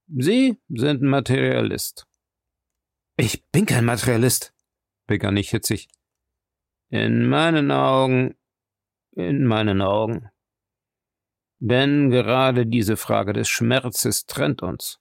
Sie 0.06 0.58
sind 0.68 1.00
Materialist. 1.00 2.06
Ich 3.16 3.42
bin 3.50 3.64
kein 3.64 3.86
Materialist, 3.86 4.54
begann 5.06 5.38
ich 5.38 5.50
hitzig. 5.50 5.88
In 6.90 7.26
meinen 7.26 7.70
Augen, 7.70 8.37
in 9.18 9.44
meinen 9.44 9.82
Augen. 9.82 10.28
Denn 11.60 12.10
gerade 12.10 12.66
diese 12.66 12.96
Frage 12.96 13.32
des 13.32 13.48
Schmerzes 13.48 14.26
trennt 14.26 14.62
uns. 14.62 15.00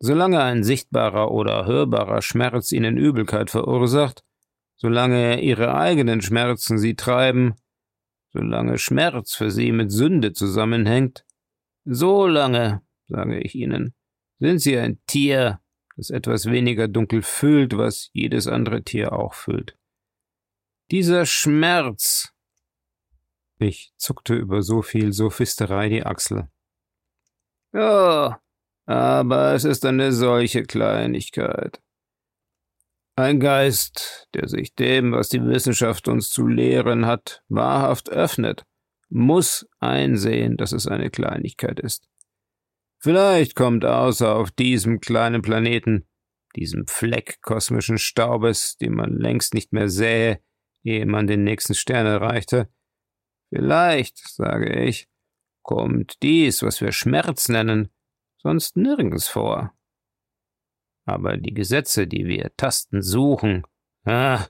Solange 0.00 0.42
ein 0.42 0.64
sichtbarer 0.64 1.30
oder 1.30 1.64
hörbarer 1.66 2.20
Schmerz 2.20 2.72
ihnen 2.72 2.98
Übelkeit 2.98 3.50
verursacht, 3.50 4.24
solange 4.76 5.40
ihre 5.40 5.74
eigenen 5.74 6.20
Schmerzen 6.20 6.78
sie 6.78 6.96
treiben, 6.96 7.54
solange 8.32 8.78
Schmerz 8.78 9.34
für 9.34 9.50
sie 9.50 9.70
mit 9.70 9.92
Sünde 9.92 10.32
zusammenhängt, 10.32 11.24
so 11.84 12.26
lange, 12.26 12.82
sage 13.06 13.38
ich 13.40 13.54
ihnen, 13.54 13.94
sind 14.40 14.58
sie 14.58 14.76
ein 14.76 15.00
Tier, 15.06 15.60
das 15.96 16.10
etwas 16.10 16.46
weniger 16.46 16.88
dunkel 16.88 17.22
fühlt, 17.22 17.78
was 17.78 18.10
jedes 18.12 18.48
andere 18.48 18.82
Tier 18.82 19.12
auch 19.12 19.34
fühlt. 19.34 19.78
Dieser 20.90 21.24
Schmerz. 21.24 22.33
Ich 23.58 23.92
zuckte 23.96 24.34
über 24.34 24.62
so 24.62 24.82
viel 24.82 25.12
Sophisterei 25.12 25.88
die 25.88 26.04
Achsel. 26.04 26.48
Oh, 27.72 28.32
aber 28.86 29.52
es 29.54 29.64
ist 29.64 29.84
eine 29.84 30.12
solche 30.12 30.62
Kleinigkeit. 30.64 31.80
Ein 33.16 33.38
Geist, 33.38 34.28
der 34.34 34.48
sich 34.48 34.74
dem, 34.74 35.12
was 35.12 35.28
die 35.28 35.44
Wissenschaft 35.44 36.08
uns 36.08 36.30
zu 36.30 36.48
lehren 36.48 37.06
hat, 37.06 37.44
wahrhaft 37.48 38.10
öffnet, 38.10 38.64
muss 39.08 39.68
einsehen, 39.78 40.56
dass 40.56 40.72
es 40.72 40.88
eine 40.88 41.10
Kleinigkeit 41.10 41.78
ist. 41.78 42.08
Vielleicht 42.98 43.54
kommt 43.54 43.84
außer 43.84 44.34
auf 44.34 44.50
diesem 44.50 45.00
kleinen 45.00 45.42
Planeten, 45.42 46.08
diesem 46.56 46.86
Fleck 46.86 47.40
kosmischen 47.40 47.98
Staubes, 47.98 48.76
den 48.78 48.94
man 48.94 49.16
längst 49.16 49.54
nicht 49.54 49.72
mehr 49.72 49.88
sähe, 49.88 50.40
ehe 50.82 51.06
man 51.06 51.26
den 51.26 51.44
nächsten 51.44 51.74
Stern 51.74 52.06
erreichte, 52.06 52.68
vielleicht, 53.54 54.18
sage 54.18 54.84
ich, 54.84 55.08
kommt 55.62 56.22
dies, 56.22 56.62
was 56.62 56.80
wir 56.80 56.90
Schmerz 56.90 57.48
nennen, 57.48 57.88
sonst 58.38 58.76
nirgends 58.76 59.28
vor. 59.28 59.72
Aber 61.06 61.36
die 61.36 61.54
Gesetze, 61.54 62.08
die 62.08 62.26
wir 62.26 62.50
tasten 62.56 63.00
suchen, 63.00 63.64
ah, 64.04 64.46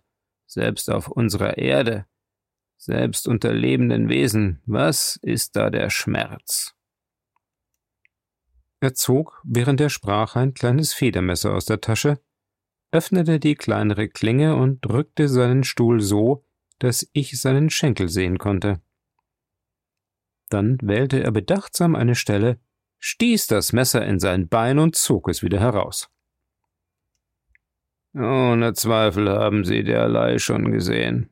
selbst 0.46 0.90
auf 0.90 1.08
unserer 1.08 1.58
Erde, 1.58 2.06
selbst 2.78 3.28
unter 3.28 3.52
lebenden 3.52 4.08
Wesen, 4.08 4.62
was 4.64 5.18
ist 5.22 5.56
da 5.56 5.68
der 5.68 5.90
Schmerz? 5.90 6.74
Er 8.80 8.94
zog, 8.94 9.40
während 9.44 9.80
er 9.80 9.90
sprach, 9.90 10.34
ein 10.36 10.54
kleines 10.54 10.94
Federmesser 10.94 11.54
aus 11.54 11.66
der 11.66 11.80
Tasche, 11.80 12.20
öffnete 12.90 13.38
die 13.38 13.54
kleinere 13.54 14.08
Klinge 14.08 14.56
und 14.56 14.84
drückte 14.84 15.28
seinen 15.28 15.64
Stuhl 15.64 16.00
so, 16.00 16.46
dass 16.78 17.08
ich 17.12 17.40
seinen 17.40 17.68
Schenkel 17.68 18.08
sehen 18.08 18.38
konnte. 18.38 18.80
Dann 20.48 20.78
wählte 20.82 21.22
er 21.22 21.30
bedachtsam 21.30 21.94
eine 21.94 22.14
Stelle, 22.14 22.58
stieß 22.98 23.46
das 23.46 23.72
Messer 23.72 24.04
in 24.04 24.18
sein 24.18 24.48
Bein 24.48 24.78
und 24.78 24.96
zog 24.96 25.28
es 25.28 25.42
wieder 25.42 25.60
heraus. 25.60 26.10
Ohne 28.14 28.74
Zweifel 28.74 29.28
haben 29.28 29.64
Sie 29.64 29.82
derlei 29.82 30.38
schon 30.38 30.70
gesehen. 30.70 31.30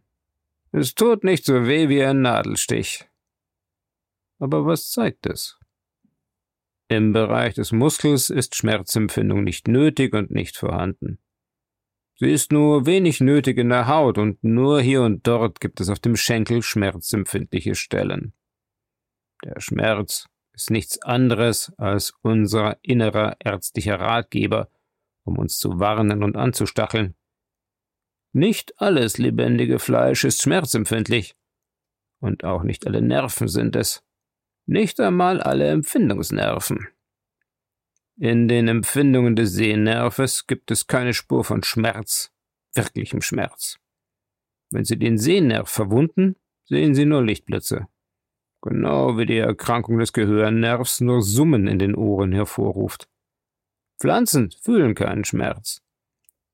Es 0.73 0.95
tut 0.95 1.23
nicht 1.23 1.45
so 1.45 1.67
weh 1.67 1.89
wie 1.89 2.03
ein 2.03 2.23
Nadelstich. 2.23 3.09
Aber 4.39 4.67
was 4.67 4.91
zeigt 4.91 5.27
es? 5.27 5.59
Im 6.89 7.13
Bereich 7.13 7.55
des 7.55 7.73
Muskels 7.73 8.31
ist 8.31 8.57
Schmerzempfindung 8.57 9.45
nicht 9.45 9.69
nötig 9.69 10.13
und 10.15 10.31
nicht 10.31 10.57
vorhanden. 10.57 11.19
Sie 12.17 12.31
ist 12.31 12.53
nur 12.53 12.85
wenig 12.85 13.21
nötig 13.21 13.59
in 13.59 13.69
der 13.69 13.87
Haut 13.87 14.19
und 14.19 14.43
nur 14.45 14.81
hier 14.83 15.03
und 15.03 15.27
dort 15.27 15.61
gibt 15.61 15.81
es 15.81 15.89
auf 15.89 16.01
dem 16.01 16.17
Schenkel 16.17 16.63
schmerzempfindliche 16.63 17.75
Stellen. 17.75 18.35
Der 19.45 19.61
Schmerz 19.61 20.29
ist 20.53 20.71
nichts 20.71 21.03
anderes 21.03 21.73
als 21.77 22.15
unser 22.23 22.79
innerer 22.83 23.37
ärztlicher 23.41 23.99
Ratgeber, 23.99 24.69
um 25.25 25.39
uns 25.39 25.59
zu 25.59 25.81
warnen 25.81 26.23
und 26.23 26.37
anzustacheln. 26.37 27.15
Nicht 28.33 28.81
alles 28.81 29.19
lebendige 29.19 29.79
Fleisch 29.79 30.25
ist 30.25 30.43
schmerzempfindlich. 30.43 31.35
Und 32.21 32.45
auch 32.45 32.63
nicht 32.63 32.87
alle 32.87 33.03
Nerven 33.03 33.49
sind 33.49 33.77
es. 33.77 34.03
Nicht 34.65 35.01
einmal 35.01 35.43
alle 35.43 35.69
Empfindungsnerven. 35.71 36.89
In 38.17 38.47
den 38.47 38.69
Empfindungen 38.69 39.35
des 39.35 39.53
Sehnerves 39.53 40.47
gibt 40.47 40.71
es 40.71 40.87
keine 40.87 41.15
Spur 41.15 41.45
von 41.45 41.63
Schmerz, 41.63 42.33
wirklichem 42.75 43.23
Schmerz. 43.23 43.79
Wenn 44.71 44.85
Sie 44.85 44.99
den 44.99 45.19
Sehnerv 45.19 45.69
verwunden, 45.69 46.37
sehen 46.65 46.95
Sie 46.95 47.05
nur 47.05 47.23
Lichtblitze. 47.25 47.89
Genau 48.63 49.19
wie 49.19 49.27
die 49.27 49.39
Erkrankung 49.39 49.99
des 49.99 50.13
Gehörnervs 50.13 51.01
nur 51.01 51.21
Summen 51.21 51.67
in 51.67 51.81
den 51.81 51.97
Ohren 51.97 52.33
hervorruft. 52.33 53.09
Pflanzen 54.01 54.53
fühlen 54.63 54.95
keinen 54.95 55.25
Schmerz. 55.25 55.83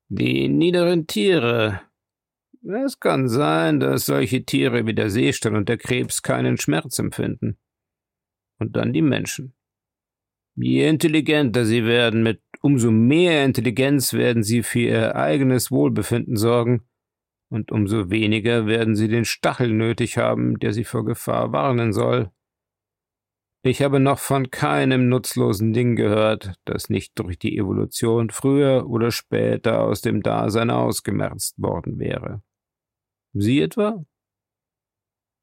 Die 0.09 0.49
niederen 0.49 1.07
Tiere. 1.07 1.83
Es 2.63 2.99
kann 2.99 3.29
sein, 3.29 3.79
dass 3.79 4.07
solche 4.07 4.43
Tiere 4.45 4.87
wie 4.87 4.95
der 4.95 5.11
Seestern 5.11 5.55
und 5.55 5.69
der 5.69 5.77
Krebs 5.77 6.23
keinen 6.23 6.57
Schmerz 6.57 6.99
empfinden. 6.99 7.59
Und 8.59 8.75
dann 8.77 8.95
die 8.95 9.03
Menschen. 9.03 9.55
Je 10.57 10.89
intelligenter 10.89 11.67
sie 11.67 11.85
werden, 11.85 12.23
mit 12.23 12.43
umso 12.63 12.91
mehr 12.91 13.45
Intelligenz 13.45 14.15
werden 14.15 14.43
sie 14.43 14.63
für 14.63 14.81
ihr 14.81 15.15
eigenes 15.15 15.71
Wohlbefinden 15.71 16.37
sorgen, 16.37 16.88
und 17.51 17.73
umso 17.73 18.11
weniger 18.11 18.67
werden 18.67 18.95
sie 18.95 19.09
den 19.09 19.25
Stachel 19.25 19.73
nötig 19.73 20.19
haben, 20.19 20.59
der 20.59 20.73
sie 20.73 20.85
vor 20.85 21.05
Gefahr 21.05 21.53
warnen 21.53 21.93
soll. 21.93 22.31
Ich 23.63 23.83
habe 23.83 23.99
noch 23.99 24.19
von 24.19 24.51
keinem 24.51 25.09
nutzlosen 25.09 25.73
Ding 25.73 25.97
gehört, 25.97 26.55
das 26.65 26.91
nicht 26.91 27.19
durch 27.19 27.39
die 27.39 27.57
Evolution 27.57 28.31
früher 28.31 28.89
oder 28.89 29.11
später 29.11 29.81
aus 29.81 30.01
dem 30.01 30.23
Dasein 30.23 30.71
ausgemerzt 30.71 31.61
worden 31.61 31.99
wäre. 31.99 32.43
Sie 33.33 33.61
etwa? 33.61 34.05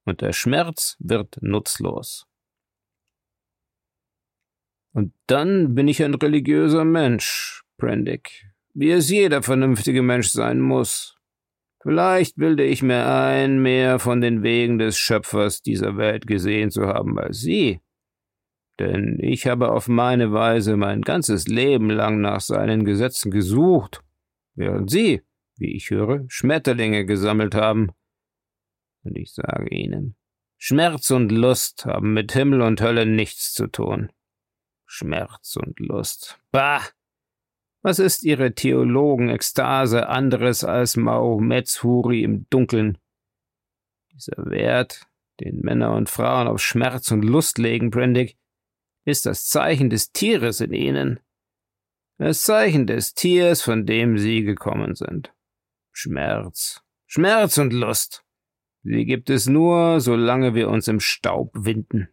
Und 0.06 0.22
der 0.22 0.34
Schmerz 0.34 0.96
wird 1.00 1.38
nutzlos. 1.42 2.26
Und 4.94 5.14
dann 5.28 5.76
bin 5.76 5.90
ich 5.90 6.02
ein 6.02 6.14
religiöser 6.14 6.86
Mensch, 6.86 7.66
Prendick, 7.78 8.50
wie 8.74 8.92
es 8.92 9.10
jeder 9.10 9.44
vernünftige 9.44 10.02
Mensch 10.02 10.30
sein 10.30 10.62
muss. 10.62 11.15
Vielleicht 11.86 12.38
bilde 12.38 12.64
ich 12.64 12.82
mir 12.82 13.06
ein, 13.06 13.62
mehr 13.62 14.00
von 14.00 14.20
den 14.20 14.42
Wegen 14.42 14.80
des 14.80 14.98
Schöpfers 14.98 15.62
dieser 15.62 15.98
Welt 15.98 16.26
gesehen 16.26 16.72
zu 16.72 16.88
haben 16.88 17.20
als 17.20 17.42
Sie. 17.42 17.80
Denn 18.80 19.20
ich 19.22 19.46
habe 19.46 19.72
auf 19.72 19.88
meine 19.88 20.32
Weise 20.34 20.78
mein 20.78 21.04
ganzes 21.04 21.48
Leben 21.48 21.92
lang 21.92 22.22
nach 22.22 22.42
seinen 22.42 22.86
Gesetzen 22.86 23.30
gesucht, 23.30 24.04
während 24.56 24.90
Sie, 24.90 25.22
wie 25.58 25.76
ich 25.76 25.92
höre, 25.92 26.26
Schmetterlinge 26.28 27.06
gesammelt 27.06 27.54
haben. 27.54 27.92
Und 29.04 29.16
ich 29.16 29.32
sage 29.36 29.70
Ihnen, 29.70 30.16
Schmerz 30.58 31.12
und 31.12 31.32
Lust 31.32 31.86
haben 31.86 32.14
mit 32.14 32.32
Himmel 32.32 32.62
und 32.62 32.82
Hölle 32.82 33.06
nichts 33.06 33.54
zu 33.54 33.68
tun. 33.68 34.12
Schmerz 34.88 35.56
und 35.56 35.80
Lust. 35.80 36.40
Bah! 36.52 36.82
Was 37.86 38.00
ist 38.00 38.24
Ihre 38.24 38.56
Theologen-Ekstase 38.56 40.10
anderes 40.10 40.64
als 40.64 40.98
Mahomets 40.98 41.84
Huri 41.84 42.24
im 42.24 42.48
Dunkeln? 42.50 42.98
Dieser 44.12 44.50
Wert, 44.50 45.06
den 45.40 45.60
Männer 45.60 45.94
und 45.94 46.10
Frauen 46.10 46.48
auf 46.48 46.60
Schmerz 46.64 47.12
und 47.12 47.24
Lust 47.24 47.60
legen, 47.60 47.92
Brendig, 47.92 48.40
ist 49.06 49.28
das 49.28 49.46
Zeichen 49.46 49.92
des 49.92 50.12
Tieres 50.12 50.62
in 50.62 50.74
ihnen. 50.74 51.20
Das 52.18 52.42
Zeichen 52.42 52.88
des 52.88 53.14
Tiers, 53.14 53.62
von 53.62 53.86
dem 53.86 54.18
sie 54.18 54.42
gekommen 54.42 54.96
sind. 54.96 55.32
Schmerz. 55.92 56.82
Schmerz 57.06 57.60
und 57.60 57.72
Lust. 57.72 58.26
Sie 58.82 59.06
gibt 59.06 59.30
es 59.30 59.46
nur, 59.46 60.00
solange 60.00 60.56
wir 60.56 60.70
uns 60.70 60.88
im 60.88 61.00
Staub 61.00 61.52
winden. 61.54 62.10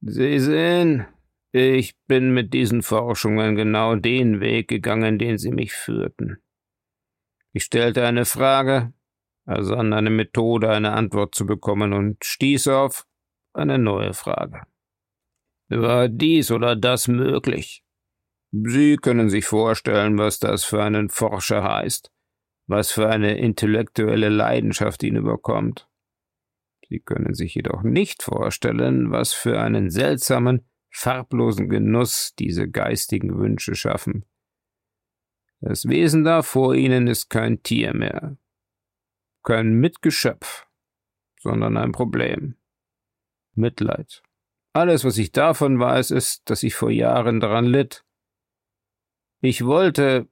Sie 0.00 0.38
sehen, 0.38 1.08
ich 1.52 1.96
bin 2.06 2.32
mit 2.32 2.54
diesen 2.54 2.82
Forschungen 2.82 3.56
genau 3.56 3.96
den 3.96 4.40
Weg 4.40 4.68
gegangen, 4.68 5.18
den 5.18 5.38
sie 5.38 5.50
mich 5.50 5.72
führten. 5.72 6.38
Ich 7.52 7.64
stellte 7.64 8.06
eine 8.06 8.24
Frage, 8.24 8.92
ersann 9.46 9.92
eine 9.92 10.10
Methode, 10.10 10.70
eine 10.70 10.92
Antwort 10.92 11.34
zu 11.34 11.46
bekommen 11.46 11.92
und 11.92 12.24
stieß 12.24 12.68
auf 12.68 13.06
eine 13.52 13.78
neue 13.78 14.14
Frage. 14.14 14.62
War 15.68 16.08
dies 16.08 16.50
oder 16.50 16.76
das 16.76 17.08
möglich? 17.08 17.84
Sie 18.52 18.96
können 18.96 19.30
sich 19.30 19.46
vorstellen, 19.46 20.18
was 20.18 20.40
das 20.40 20.64
für 20.64 20.82
einen 20.82 21.08
Forscher 21.08 21.62
heißt, 21.62 22.12
was 22.66 22.90
für 22.90 23.08
eine 23.08 23.38
intellektuelle 23.38 24.28
Leidenschaft 24.28 25.02
ihn 25.02 25.16
überkommt. 25.16 25.88
Sie 26.88 26.98
können 26.98 27.34
sich 27.34 27.54
jedoch 27.54 27.82
nicht 27.82 28.24
vorstellen, 28.24 29.12
was 29.12 29.32
für 29.32 29.60
einen 29.60 29.90
seltsamen, 29.90 30.68
farblosen 30.90 31.68
Genuss 31.68 32.34
diese 32.38 32.68
geistigen 32.68 33.38
Wünsche 33.38 33.74
schaffen. 33.74 34.24
Das 35.60 35.86
Wesen 35.88 36.24
da 36.24 36.42
vor 36.42 36.74
ihnen 36.74 37.06
ist 37.06 37.28
kein 37.28 37.62
Tier 37.62 37.94
mehr, 37.94 38.36
kein 39.42 39.74
Mitgeschöpf, 39.74 40.66
sondern 41.40 41.76
ein 41.76 41.92
Problem. 41.92 42.56
Mitleid. 43.54 44.22
Alles, 44.72 45.04
was 45.04 45.18
ich 45.18 45.32
davon 45.32 45.78
weiß, 45.78 46.12
ist, 46.12 46.48
dass 46.48 46.62
ich 46.62 46.74
vor 46.74 46.90
Jahren 46.90 47.40
daran 47.40 47.66
litt. 47.66 48.04
Ich 49.40 49.64
wollte, 49.64 50.28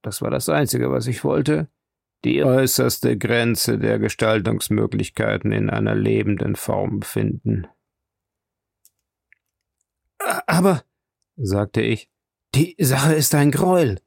das 0.00 0.22
war 0.22 0.30
das 0.30 0.48
Einzige, 0.48 0.90
was 0.90 1.06
ich 1.06 1.22
wollte, 1.22 1.68
die 2.24 2.42
äußerste 2.44 3.18
Grenze 3.18 3.78
der 3.78 3.98
Gestaltungsmöglichkeiten 3.98 5.52
in 5.52 5.70
einer 5.70 5.94
lebenden 5.94 6.56
Form 6.56 7.02
finden. 7.02 7.66
Aber, 10.52 10.82
sagte 11.36 11.80
ich, 11.80 12.10
die 12.54 12.76
Sache 12.78 13.14
ist 13.14 13.34
ein 13.34 13.50
Gräuel. 13.50 14.02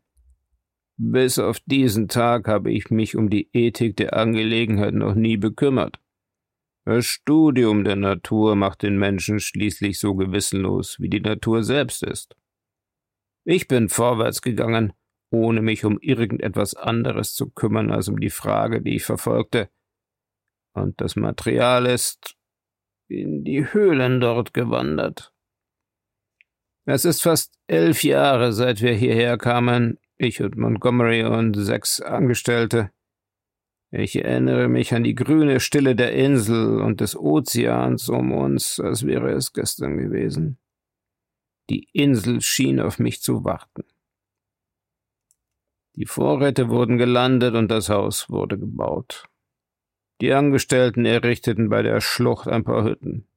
Bis 0.95 1.39
auf 1.39 1.59
diesen 1.65 2.07
Tag 2.07 2.47
habe 2.47 2.71
ich 2.71 2.91
mich 2.91 3.15
um 3.15 3.31
die 3.31 3.49
Ethik 3.51 3.97
der 3.97 4.13
Angelegenheit 4.15 4.93
noch 4.93 5.15
nie 5.15 5.37
bekümmert. 5.37 5.99
Das 6.85 7.07
Studium 7.07 7.83
der 7.83 7.95
Natur 7.95 8.55
macht 8.55 8.83
den 8.83 8.99
Menschen 8.99 9.39
schließlich 9.39 9.97
so 9.97 10.13
gewissenlos, 10.13 10.99
wie 10.99 11.09
die 11.09 11.19
Natur 11.19 11.63
selbst 11.63 12.03
ist. 12.03 12.35
Ich 13.43 13.67
bin 13.67 13.89
vorwärts 13.89 14.43
gegangen, 14.43 14.93
ohne 15.31 15.63
mich 15.63 15.83
um 15.83 15.97
irgendetwas 15.99 16.75
anderes 16.75 17.33
zu 17.33 17.49
kümmern 17.49 17.91
als 17.91 18.07
um 18.07 18.19
die 18.19 18.29
Frage, 18.29 18.83
die 18.83 18.97
ich 18.97 19.03
verfolgte. 19.03 19.71
Und 20.73 21.01
das 21.01 21.15
Material 21.15 21.87
ist 21.87 22.35
in 23.07 23.43
die 23.43 23.73
Höhlen 23.73 24.19
dort 24.19 24.53
gewandert. 24.53 25.34
Es 26.85 27.03
ist 27.03 27.23
fast 27.23 27.53
elf 27.65 28.03
Jahre, 28.03 28.53
seit 28.53 28.81
wir 28.81 28.93
hierher 28.93 29.37
kamen, 29.39 29.97
ich 30.17 30.41
und 30.41 30.55
Montgomery 30.55 31.23
und 31.23 31.55
sechs 31.55 31.99
Angestellte. 31.99 32.91
Ich 33.89 34.15
erinnere 34.15 34.67
mich 34.67 34.93
an 34.93 35.03
die 35.03 35.15
grüne 35.15 35.59
Stille 35.59 35.95
der 35.95 36.13
Insel 36.13 36.81
und 36.81 37.01
des 37.01 37.15
Ozeans 37.15 38.09
um 38.09 38.31
uns, 38.31 38.79
als 38.79 39.05
wäre 39.05 39.31
es 39.31 39.53
gestern 39.53 39.97
gewesen. 39.97 40.59
Die 41.69 41.87
Insel 41.91 42.41
schien 42.41 42.79
auf 42.79 42.99
mich 42.99 43.21
zu 43.21 43.43
warten. 43.43 43.83
Die 45.95 46.05
Vorräte 46.05 46.69
wurden 46.69 46.97
gelandet 46.97 47.55
und 47.55 47.71
das 47.71 47.89
Haus 47.89 48.29
wurde 48.29 48.59
gebaut. 48.59 49.27
Die 50.21 50.33
Angestellten 50.33 51.05
errichteten 51.05 51.69
bei 51.69 51.81
der 51.81 51.99
Schlucht 51.99 52.47
ein 52.47 52.63
paar 52.63 52.83
Hütten. 52.83 53.27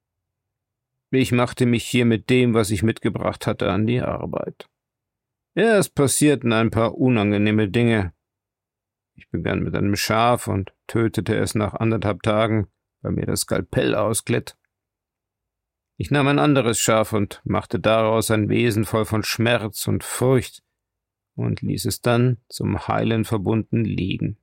Ich 1.11 1.31
machte 1.31 1.65
mich 1.65 1.85
hier 1.85 2.05
mit 2.05 2.29
dem, 2.29 2.53
was 2.53 2.69
ich 2.69 2.83
mitgebracht 2.83 3.47
hatte, 3.47 3.71
an 3.71 3.87
die 3.87 4.01
Arbeit. 4.01 4.69
Es 5.55 5.89
passierten 5.89 6.53
ein 6.53 6.69
paar 6.69 6.95
unangenehme 6.95 7.67
Dinge. 7.69 8.13
Ich 9.15 9.29
begann 9.29 9.63
mit 9.63 9.75
einem 9.75 9.95
Schaf 9.95 10.47
und 10.47 10.73
tötete 10.87 11.35
es 11.35 11.55
nach 11.55 11.73
anderthalb 11.73 12.21
Tagen, 12.21 12.67
weil 13.01 13.13
mir 13.13 13.25
das 13.25 13.41
Skalpell 13.41 13.95
ausglitt. 13.95 14.55
Ich 15.97 16.11
nahm 16.11 16.27
ein 16.27 16.39
anderes 16.39 16.79
Schaf 16.79 17.11
und 17.11 17.41
machte 17.43 17.79
daraus 17.79 18.31
ein 18.31 18.47
Wesen 18.47 18.85
voll 18.85 19.05
von 19.05 19.23
Schmerz 19.23 19.87
und 19.87 20.03
Furcht 20.03 20.63
und 21.35 21.61
ließ 21.61 21.85
es 21.85 22.01
dann 22.01 22.37
zum 22.47 22.87
Heilen 22.87 23.25
verbunden 23.25 23.83
liegen. 23.83 24.37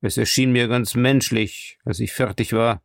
Es 0.00 0.16
erschien 0.16 0.52
mir 0.52 0.68
ganz 0.68 0.96
menschlich, 0.96 1.78
als 1.84 2.00
ich 2.00 2.12
fertig 2.12 2.52
war, 2.52 2.82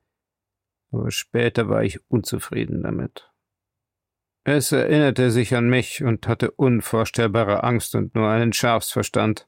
aber 0.92 1.12
später 1.12 1.70
war 1.70 1.84
ich 1.84 2.00
unzufrieden 2.10 2.84
damit. 2.84 3.30
Es 4.44 4.72
erinnerte 4.72 5.32
sich 5.32 5.56
an 5.56 5.70
mich 5.70 6.04
und 6.04 6.28
hatte 6.28 6.52
unvorstellbare 6.52 7.64
Angst 7.64 7.94
und 7.96 8.16
nur 8.16 8.30
einen 8.30 8.54
Schafsverstand. 8.54 9.48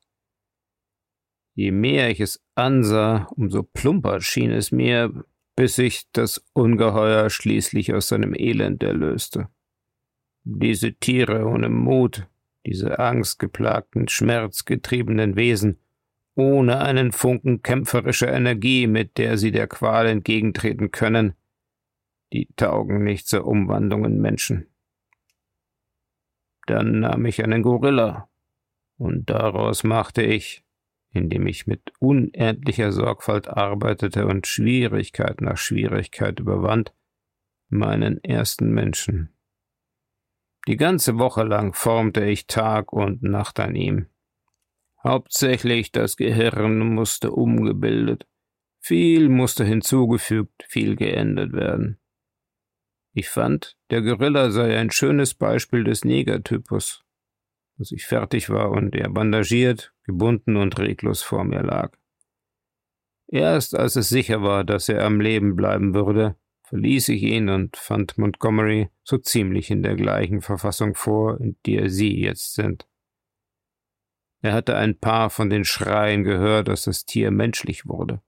Je 1.56 1.72
mehr 1.72 2.10
ich 2.10 2.20
es 2.20 2.44
ansah, 2.56 3.28
umso 3.36 3.64
plumper 3.64 4.22
schien 4.22 4.52
es 4.52 4.72
mir, 4.72 5.26
bis 5.56 5.76
sich 5.76 6.10
das 6.12 6.46
Ungeheuer 6.54 7.30
schließlich 7.30 7.94
aus 7.94 8.08
seinem 8.10 8.34
Elend 8.36 8.84
erlöste. 8.84 9.50
Diese 10.44 10.94
Tiere 10.94 11.46
ohne 11.46 11.70
Mut, 11.70 12.28
diese 12.66 13.00
angstgeplagten, 13.00 14.08
schmerzgetriebenen 14.08 15.36
Wesen, 15.36 15.81
ohne 16.42 16.80
einen 16.80 17.12
Funken 17.12 17.62
kämpferischer 17.62 18.32
Energie, 18.34 18.88
mit 18.88 19.20
der 19.20 19.38
sie 19.38 19.52
der 19.52 19.68
Qual 19.68 20.08
entgegentreten 20.08 20.90
können, 20.90 21.36
die 22.34 22.48
taugen 22.56 23.04
nicht 23.04 23.28
zur 23.28 23.46
Umwandlung 23.46 24.06
in 24.06 24.20
Menschen. 24.20 24.68
Dann 26.66 27.02
nahm 27.02 27.26
ich 27.26 27.44
einen 27.44 27.62
Gorilla, 27.62 28.28
und 28.98 29.30
daraus 29.30 29.84
machte 29.84 30.24
ich, 30.24 30.64
indem 31.12 31.46
ich 31.46 31.68
mit 31.68 31.94
unendlicher 32.00 32.92
Sorgfalt 32.92 33.48
arbeitete 33.48 34.26
und 34.26 34.48
Schwierigkeit 34.48 35.42
nach 35.42 35.58
Schwierigkeit 35.58 36.40
überwand, 36.40 36.94
meinen 37.70 38.24
ersten 38.24 38.72
Menschen. 38.72 39.30
Die 40.68 40.78
ganze 40.78 41.20
Woche 41.20 41.44
lang 41.44 41.74
formte 41.74 42.24
ich 42.26 42.48
Tag 42.48 42.94
und 42.94 43.22
Nacht 43.22 43.60
an 43.60 43.76
ihm. 43.76 44.08
Hauptsächlich 45.04 45.92
das 45.92 46.16
Gehirn 46.16 46.80
musste 46.94 47.32
umgebildet, 47.32 48.28
viel 48.80 49.30
musste 49.30 49.64
hinzugefügt, 49.64 50.64
viel 50.68 50.96
geändert 50.96 51.54
werden. 51.54 52.00
Ich 53.14 53.30
fand, 53.30 53.78
der 53.90 54.02
Gorilla 54.02 54.52
sei 54.52 54.78
ein 54.78 54.92
schönes 54.92 55.34
Beispiel 55.34 55.84
des 55.84 56.06
Negertypus. 56.06 57.04
Als 57.78 57.92
ich 57.92 58.06
fertig 58.06 58.50
war 58.50 58.72
und 58.72 58.96
er 58.96 59.10
bandagiert, 59.10 59.94
gebunden 60.04 60.56
und 60.56 60.78
reglos 60.78 61.22
vor 61.24 61.44
mir 61.44 61.64
lag. 61.64 61.98
Erst 63.28 63.76
als 63.76 63.96
es 63.96 64.10
sicher 64.10 64.44
war, 64.44 64.64
dass 64.64 64.88
er 64.88 65.04
am 65.04 65.20
Leben 65.20 65.56
bleiben 65.56 65.94
würde, 65.94 66.36
verließ 66.64 67.10
ich 67.10 67.24
ihn 67.24 67.50
und 67.50 67.76
fand 67.76 68.18
Montgomery 68.18 68.90
so 69.04 69.18
ziemlich 69.18 69.72
in 69.72 69.84
der 69.84 69.96
gleichen 69.96 70.42
Verfassung 70.42 70.96
vor, 70.96 71.40
in 71.42 71.58
der 71.66 71.90
Sie 71.90 72.20
jetzt 72.20 72.54
sind. 72.54 72.88
Er 74.42 74.54
hatte 74.54 74.76
ein 74.76 74.98
paar 74.98 75.30
von 75.30 75.50
den 75.50 75.66
Schreien 75.66 76.24
gehört, 76.24 76.68
dass 76.68 76.84
das 76.84 77.06
Tier 77.06 77.32
menschlich 77.32 77.86
wurde. 77.86 78.22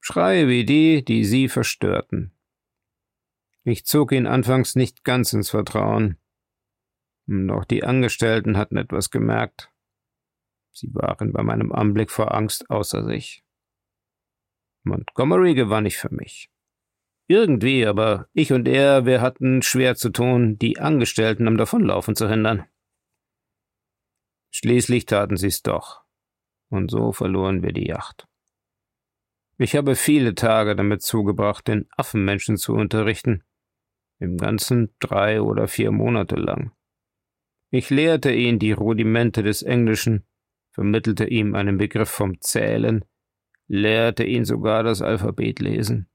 Schreie 0.00 0.48
wie 0.48 0.64
die, 0.64 1.04
die 1.04 1.24
sie 1.24 1.48
verstörten. 1.48 2.32
Ich 3.64 3.84
zog 3.84 4.12
ihn 4.12 4.26
anfangs 4.26 4.76
nicht 4.76 5.04
ganz 5.04 5.32
ins 5.34 5.50
Vertrauen. 5.50 6.16
Doch 7.26 7.66
die 7.66 7.84
Angestellten 7.84 8.56
hatten 8.56 8.78
etwas 8.78 9.10
gemerkt. 9.10 9.70
Sie 10.72 10.94
waren 10.94 11.32
bei 11.32 11.42
meinem 11.42 11.72
Anblick 11.72 12.10
vor 12.10 12.34
Angst 12.34 12.70
außer 12.70 13.04
sich. 13.04 13.44
Montgomery 14.84 15.54
gewann 15.54 15.84
ich 15.84 15.98
für 15.98 16.14
mich. 16.14 16.50
Irgendwie, 17.26 17.84
aber 17.84 18.28
ich 18.32 18.54
und 18.54 18.66
er, 18.66 19.04
wir 19.04 19.20
hatten 19.20 19.60
schwer 19.60 19.96
zu 19.96 20.08
tun, 20.08 20.58
die 20.58 20.78
Angestellten 20.78 21.46
am 21.46 21.58
Davonlaufen 21.58 22.16
zu 22.16 22.30
hindern. 22.30 22.64
Schließlich 24.50 25.06
taten 25.06 25.36
sie's 25.36 25.62
doch, 25.62 26.02
und 26.68 26.90
so 26.90 27.12
verloren 27.12 27.62
wir 27.62 27.72
die 27.72 27.86
Yacht. 27.86 28.26
Ich 29.58 29.74
habe 29.74 29.96
viele 29.96 30.34
Tage 30.34 30.76
damit 30.76 31.02
zugebracht, 31.02 31.66
den 31.66 31.88
Affenmenschen 31.96 32.56
zu 32.56 32.74
unterrichten, 32.74 33.42
im 34.20 34.36
Ganzen 34.36 34.94
drei 35.00 35.42
oder 35.42 35.68
vier 35.68 35.90
Monate 35.90 36.36
lang. 36.36 36.72
Ich 37.70 37.90
lehrte 37.90 38.32
ihn 38.32 38.58
die 38.58 38.72
Rudimente 38.72 39.42
des 39.42 39.62
Englischen, 39.62 40.26
vermittelte 40.70 41.26
ihm 41.26 41.54
einen 41.54 41.76
Begriff 41.76 42.08
vom 42.08 42.40
Zählen, 42.40 43.04
lehrte 43.66 44.24
ihn 44.24 44.44
sogar 44.44 44.82
das 44.82 45.02
Alphabet 45.02 45.60
lesen. 45.60 46.08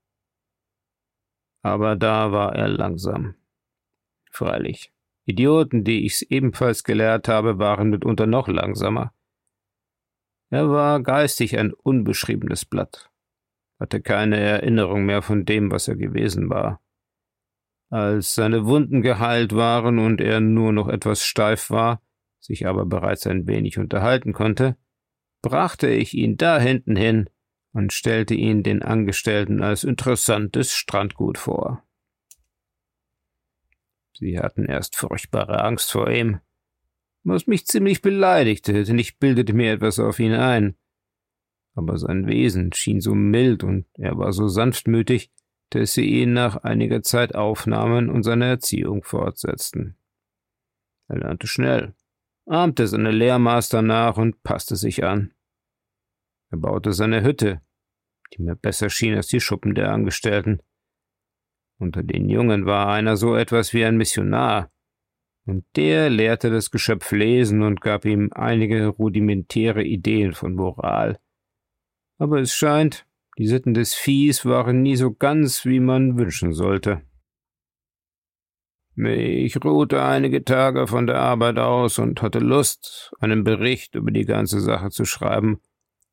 Aber 1.61 1.95
da 1.95 2.31
war 2.31 2.55
er 2.55 2.67
langsam. 2.67 3.35
Freilich, 4.31 4.91
Idioten, 5.25 5.83
die 5.83 6.05
ich's 6.05 6.21
ebenfalls 6.21 6.83
gelehrt 6.83 7.27
habe, 7.27 7.57
waren 7.59 7.89
mitunter 7.89 8.27
noch 8.27 8.47
langsamer. 8.47 9.13
Er 10.49 10.69
war 10.69 11.01
geistig 11.01 11.57
ein 11.57 11.73
unbeschriebenes 11.73 12.65
Blatt, 12.65 13.09
hatte 13.79 14.01
keine 14.01 14.37
Erinnerung 14.37 15.05
mehr 15.05 15.21
von 15.21 15.45
dem, 15.45 15.71
was 15.71 15.87
er 15.87 15.95
gewesen 15.95 16.49
war. 16.49 16.81
Als 17.89 18.35
seine 18.35 18.65
Wunden 18.65 19.01
geheilt 19.01 19.55
waren 19.55 19.99
und 19.99 20.19
er 20.19 20.39
nur 20.39 20.73
noch 20.73 20.87
etwas 20.87 21.23
steif 21.23 21.69
war, 21.69 22.01
sich 22.39 22.67
aber 22.67 22.85
bereits 22.85 23.25
ein 23.27 23.47
wenig 23.47 23.77
unterhalten 23.77 24.33
konnte, 24.33 24.77
brachte 25.41 25.89
ich 25.89 26.13
ihn 26.13 26.37
da 26.37 26.59
hinten 26.59 26.95
hin, 26.95 27.29
und 27.73 27.91
stellte 27.91 28.35
ihn 28.35 28.63
den 28.63 28.83
Angestellten 28.83 29.61
als 29.61 29.83
interessantes 29.83 30.73
Strandgut 30.73 31.37
vor. 31.37 31.83
Sie 34.17 34.39
hatten 34.39 34.65
erst 34.65 34.95
furchtbare 34.95 35.63
Angst 35.63 35.91
vor 35.91 36.09
ihm, 36.09 36.39
was 37.23 37.47
mich 37.47 37.65
ziemlich 37.65 38.01
beleidigte, 38.01 38.83
denn 38.83 38.99
ich 38.99 39.17
bildete 39.17 39.53
mir 39.53 39.73
etwas 39.73 39.99
auf 39.99 40.19
ihn 40.19 40.33
ein. 40.33 40.75
Aber 41.75 41.97
sein 41.97 42.27
Wesen 42.27 42.71
schien 42.73 43.01
so 43.01 43.15
mild 43.15 43.63
und 43.63 43.87
er 43.97 44.17
war 44.17 44.31
so 44.33 44.47
sanftmütig, 44.47 45.31
dass 45.69 45.93
sie 45.93 46.05
ihn 46.05 46.33
nach 46.33 46.57
einiger 46.57 47.01
Zeit 47.01 47.33
aufnahmen 47.33 48.09
und 48.09 48.23
seine 48.23 48.45
Erziehung 48.45 49.03
fortsetzten. 49.03 49.97
Er 51.07 51.19
lernte 51.19 51.47
schnell, 51.47 51.95
ahmte 52.45 52.87
seine 52.87 53.11
Lehrmaster 53.11 53.81
nach 53.81 54.17
und 54.17 54.43
passte 54.43 54.75
sich 54.75 55.03
an. 55.03 55.33
Er 56.51 56.59
baute 56.59 56.93
seine 56.93 57.23
Hütte, 57.23 57.61
die 58.33 58.43
mir 58.43 58.55
besser 58.55 58.89
schien 58.89 59.15
als 59.15 59.27
die 59.27 59.39
Schuppen 59.39 59.73
der 59.73 59.91
Angestellten. 59.91 60.61
Unter 61.83 62.01
den 62.01 62.29
Jungen 62.29 62.65
war 62.65 62.87
einer 62.87 63.17
so 63.17 63.35
etwas 63.35 63.73
wie 63.73 63.83
ein 63.83 63.97
Missionar, 63.97 64.71
und 65.45 65.65
der 65.75 66.09
lehrte 66.09 66.49
das 66.49 66.71
Geschöpf 66.71 67.11
lesen 67.11 67.61
und 67.61 67.81
gab 67.81 68.05
ihm 68.05 68.29
einige 68.33 68.87
rudimentäre 68.87 69.83
Ideen 69.83 70.31
von 70.31 70.55
Moral. 70.55 71.19
Aber 72.17 72.39
es 72.39 72.53
scheint, 72.53 73.05
die 73.37 73.47
Sitten 73.47 73.73
des 73.73 73.93
Viehs 73.93 74.45
waren 74.45 74.81
nie 74.81 74.95
so 74.95 75.11
ganz, 75.11 75.65
wie 75.65 75.81
man 75.81 76.17
wünschen 76.17 76.53
sollte. 76.53 77.01
Ich 78.95 79.57
ruhte 79.61 80.01
einige 80.03 80.45
Tage 80.45 80.87
von 80.87 81.05
der 81.05 81.19
Arbeit 81.19 81.59
aus 81.59 81.99
und 81.99 82.21
hatte 82.21 82.39
Lust, 82.39 83.11
einen 83.19 83.43
Bericht 83.43 83.95
über 83.95 84.11
die 84.11 84.25
ganze 84.25 84.61
Sache 84.61 84.89
zu 84.89 85.03
schreiben 85.03 85.59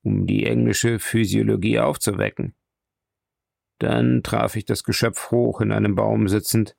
um 0.02 0.26
die 0.26 0.46
englische 0.46 0.98
Physiologie 0.98 1.78
aufzuwecken. 1.78 2.54
Dann 3.80 4.22
traf 4.22 4.54
ich 4.54 4.64
das 4.64 4.84
Geschöpf 4.84 5.32
hoch 5.32 5.60
in 5.60 5.72
einem 5.72 5.96
Baum 5.96 6.28
sitzend, 6.28 6.76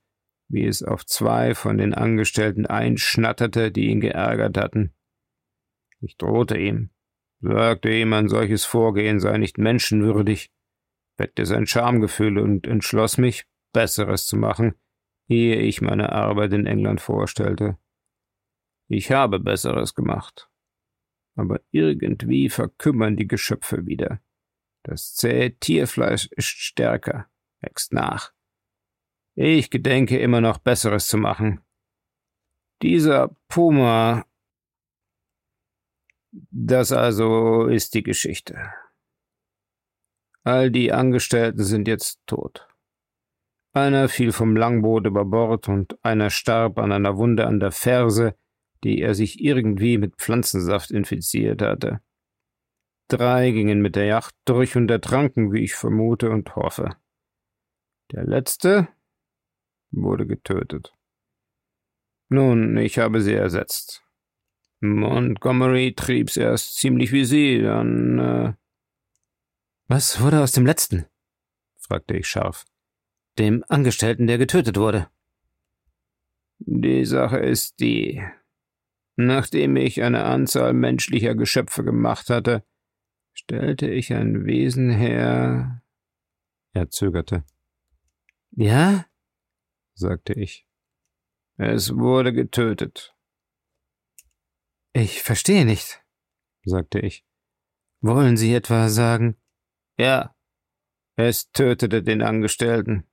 wie 0.48 0.66
es 0.66 0.84
auf 0.84 1.06
zwei 1.06 1.54
von 1.54 1.78
den 1.78 1.94
Angestellten 1.94 2.66
einschnatterte, 2.66 3.72
die 3.72 3.90
ihn 3.90 4.00
geärgert 4.00 4.58
hatten. 4.58 4.94
Ich 6.00 6.16
drohte 6.16 6.58
ihm, 6.58 6.92
sagte 7.42 7.92
ihm, 7.92 8.14
ein 8.14 8.30
solches 8.30 8.64
Vorgehen 8.64 9.20
sei 9.20 9.38
nicht 9.38 9.58
menschenwürdig, 9.58 10.52
weckte 11.18 11.46
sein 11.46 11.68
Schamgefühl 11.68 12.38
und 12.38 12.66
entschloss 12.68 13.18
mich, 13.18 13.46
Besseres 13.74 14.26
zu 14.26 14.38
machen, 14.38 14.76
ehe 15.28 15.58
ich 15.58 15.82
meine 15.82 16.14
Arbeit 16.14 16.54
in 16.54 16.66
England 16.66 17.02
vorstellte. 17.02 17.78
Ich 18.88 19.12
habe 19.12 19.40
Besseres 19.40 19.96
gemacht 19.96 20.52
aber 21.36 21.62
irgendwie 21.72 22.50
verkümmern 22.50 23.16
die 23.16 23.28
Geschöpfe 23.28 23.86
wieder. 23.86 24.22
Das 24.84 25.14
zähe 25.14 25.58
Tierfleisch 25.58 26.28
ist 26.36 26.48
stärker, 26.48 27.28
wächst 27.60 27.94
nach. 27.94 28.34
Ich 29.36 29.70
gedenke 29.70 30.20
immer 30.20 30.42
noch 30.42 30.58
Besseres 30.58 31.08
zu 31.08 31.18
machen. 31.18 31.62
Dieser 32.82 33.36
Puma. 33.48 34.26
Das 36.32 36.92
also 36.92 37.68
ist 37.68 37.94
die 37.94 38.04
Geschichte. 38.04 38.72
All 40.44 40.72
die 40.72 40.92
Angestellten 40.92 41.64
sind 41.64 41.88
jetzt 41.88 42.20
tot. 42.26 42.68
Einer 43.74 44.10
fiel 44.10 44.32
vom 44.32 44.56
Langboot 44.56 45.06
über 45.06 45.24
Bord 45.24 45.70
und 45.70 46.04
einer 46.04 46.30
starb 46.30 46.78
an 46.78 46.92
einer 46.92 47.16
Wunde 47.18 47.46
an 47.46 47.60
der 47.60 47.72
Ferse, 47.72 48.36
die 48.84 49.00
er 49.02 49.14
sich 49.14 49.40
irgendwie 49.40 49.98
mit 49.98 50.16
Pflanzensaft 50.18 50.92
infiziert 50.92 51.62
hatte. 51.62 52.02
Drei 53.12 53.52
gingen 53.52 53.82
mit 53.82 53.98
der 53.98 54.06
Yacht 54.06 54.34
durch 54.46 54.78
und 54.78 54.90
ertranken, 54.90 55.52
wie 55.52 55.64
ich 55.66 55.76
vermute 55.76 56.30
und 56.30 56.56
hoffe. 56.56 56.96
Der 58.14 58.24
letzte 58.24 58.88
wurde 59.92 60.26
getötet. 60.26 60.94
Nun, 62.30 62.78
ich 62.78 63.00
habe 63.00 63.22
sie 63.22 63.34
ersetzt. 63.34 64.02
Montgomery 64.80 65.94
trieb's 65.94 66.38
erst 66.38 66.78
ziemlich 66.78 67.12
wie 67.12 67.26
sie, 67.26 67.62
dann. 67.62 68.20
Äh 68.20 68.54
Was 69.88 70.22
wurde 70.22 70.42
aus 70.42 70.54
dem 70.54 70.66
letzten? 70.66 71.06
fragte 71.80 72.16
ich 72.16 72.30
scharf. 72.30 72.64
Dem 73.38 73.66
Angestellten, 73.68 74.28
der 74.28 74.38
getötet 74.38 74.78
wurde. 74.78 75.10
Die 76.60 77.04
Sache 77.04 77.40
ist 77.40 77.82
die, 77.82 78.24
Nachdem 79.18 79.76
ich 79.76 80.02
eine 80.02 80.24
Anzahl 80.24 80.74
menschlicher 80.74 81.36
Geschöpfe 81.36 81.84
gemacht 81.84 82.30
hatte, 82.30 82.64
stellte 83.34 83.90
ich 83.90 84.14
ein 84.14 84.46
Wesen 84.46 84.90
her. 84.90 85.82
Er 86.74 86.90
zögerte. 86.90 87.44
Ja? 88.52 89.06
sagte 89.94 90.34
ich. 90.34 90.68
Es 91.58 91.96
wurde 91.96 92.34
getötet. 92.34 93.16
Ich 94.94 95.22
verstehe 95.22 95.66
nicht, 95.66 96.04
sagte 96.64 97.00
ich. 97.00 97.26
Wollen 98.02 98.36
Sie 98.36 98.54
etwa 98.54 98.90
sagen? 98.90 99.38
Ja, 99.98 100.36
es 101.16 101.52
tötete 101.52 102.04
den 102.04 102.22
Angestellten. 102.22 103.08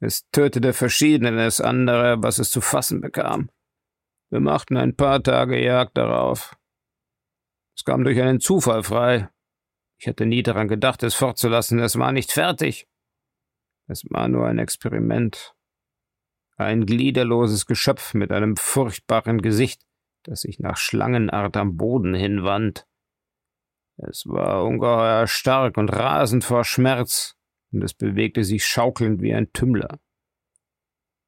Es 0.00 0.28
tötete 0.30 0.72
verschiedenes 0.72 1.60
andere, 1.60 2.22
was 2.22 2.38
es 2.38 2.50
zu 2.50 2.60
fassen 2.60 3.00
bekam. 3.00 3.50
Wir 4.30 4.40
machten 4.40 4.76
ein 4.76 4.94
paar 4.94 5.22
Tage 5.22 5.62
Jagd 5.62 5.96
darauf. 5.96 6.56
Es 7.76 7.84
kam 7.84 8.04
durch 8.04 8.20
einen 8.20 8.40
Zufall 8.40 8.82
frei. 8.82 9.28
Ich 9.98 10.06
hätte 10.06 10.26
nie 10.26 10.42
daran 10.42 10.68
gedacht, 10.68 11.02
es 11.02 11.14
fortzulassen. 11.14 11.78
Es 11.78 11.98
war 11.98 12.12
nicht 12.12 12.32
fertig. 12.32 12.88
Es 13.86 14.04
war 14.10 14.28
nur 14.28 14.46
ein 14.46 14.58
Experiment. 14.58 15.54
Ein 16.56 16.86
gliederloses 16.86 17.66
Geschöpf 17.66 18.14
mit 18.14 18.30
einem 18.30 18.56
furchtbaren 18.56 19.42
Gesicht, 19.42 19.82
das 20.22 20.42
sich 20.42 20.60
nach 20.60 20.76
Schlangenart 20.76 21.56
am 21.56 21.76
Boden 21.76 22.14
hinwand. 22.14 22.86
Es 23.96 24.24
war 24.26 24.64
ungeheuer 24.64 25.26
stark 25.26 25.76
und 25.76 25.88
rasend 25.88 26.44
vor 26.44 26.64
Schmerz, 26.64 27.36
und 27.72 27.82
es 27.82 27.94
bewegte 27.94 28.44
sich 28.44 28.64
schaukelnd 28.64 29.20
wie 29.20 29.34
ein 29.34 29.52
Tümmler. 29.52 29.98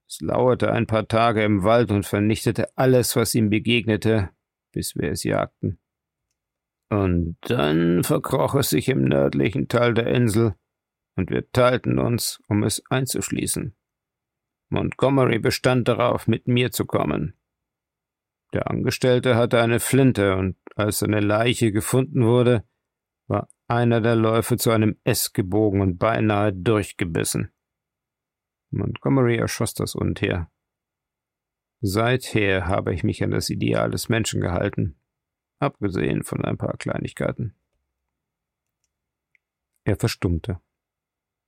Es 0.09 0.21
lauerte 0.21 0.73
ein 0.73 0.87
paar 0.87 1.09
Tage 1.09 1.45
im 1.45 1.65
Wald 1.65 1.91
und 1.91 2.07
vernichtete 2.07 2.77
alles, 2.77 3.17
was 3.17 3.35
ihm 3.35 3.51
begegnete, 3.51 4.31
bis 4.73 4.95
wir 4.95 5.11
es 5.11 5.25
jagten. 5.25 5.81
Und 6.89 7.37
dann 7.41 8.05
verkroch 8.05 8.55
es 8.55 8.71
sich 8.71 8.89
im 8.89 9.05
nördlichen 9.05 9.69
Teil 9.69 9.95
der 9.95 10.07
Insel, 10.07 10.55
und 11.17 11.31
wir 11.31 11.51
teilten 11.51 11.99
uns, 11.99 12.41
um 12.47 12.63
es 12.63 12.83
einzuschließen. 12.91 13.75
Montgomery 14.69 15.39
bestand 15.39 15.89
darauf, 15.89 16.29
mit 16.29 16.47
mir 16.47 16.71
zu 16.71 16.85
kommen. 16.85 17.35
Der 18.53 18.71
Angestellte 18.71 19.35
hatte 19.35 19.61
eine 19.61 19.81
Flinte, 19.81 20.37
und 20.37 20.57
als 20.77 20.99
seine 20.99 21.21
Leiche 21.21 21.73
gefunden 21.73 22.25
wurde, 22.25 22.65
war 23.27 23.49
einer 23.67 24.01
der 24.01 24.15
Läufe 24.15 24.57
zu 24.57 24.71
einem 24.71 24.97
S 25.05 25.33
gebogen 25.33 25.81
und 25.81 25.99
beinahe 25.99 26.53
durchgebissen. 26.53 27.51
Montgomery 28.71 29.37
erschoss 29.37 29.75
das 29.75 29.95
Untier. 29.95 30.49
Seither 31.81 32.67
habe 32.67 32.95
ich 32.95 33.05
mich 33.05 33.23
an 33.23 33.31
das 33.31 33.51
Ideal 33.51 33.91
des 33.91 34.09
Menschen 34.09 34.41
gehalten. 34.41 34.99
Abgesehen 35.59 36.23
von 36.23 36.45
ein 36.45 36.59
paar 36.59 36.77
Kleinigkeiten. 36.77 37.55
Er 39.85 39.97
verstummte. 39.97 40.61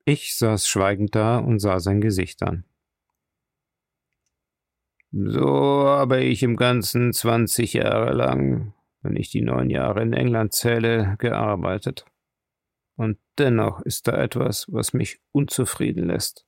Ich 0.05 0.37
saß 0.37 0.69
schweigend 0.69 1.15
da 1.15 1.39
und 1.39 1.59
sah 1.59 1.81
sein 1.81 2.01
Gesicht 2.01 2.43
an. 2.43 2.65
So 5.11 5.87
habe 5.87 6.23
ich 6.23 6.43
im 6.43 6.57
Ganzen 6.57 7.13
zwanzig 7.13 7.73
Jahre 7.73 8.13
lang, 8.13 8.75
wenn 9.03 9.17
ich 9.17 9.31
die 9.31 9.43
neun 9.43 9.71
Jahre 9.71 10.03
in 10.03 10.13
England 10.13 10.53
zähle, 10.53 11.17
gearbeitet. 11.19 12.05
Und 12.97 13.19
dennoch 13.39 13.81
ist 13.83 14.07
da 14.09 14.23
etwas, 14.23 14.67
was 14.71 14.93
mich 14.93 15.21
unzufrieden 15.33 16.07
lässt, 16.09 16.47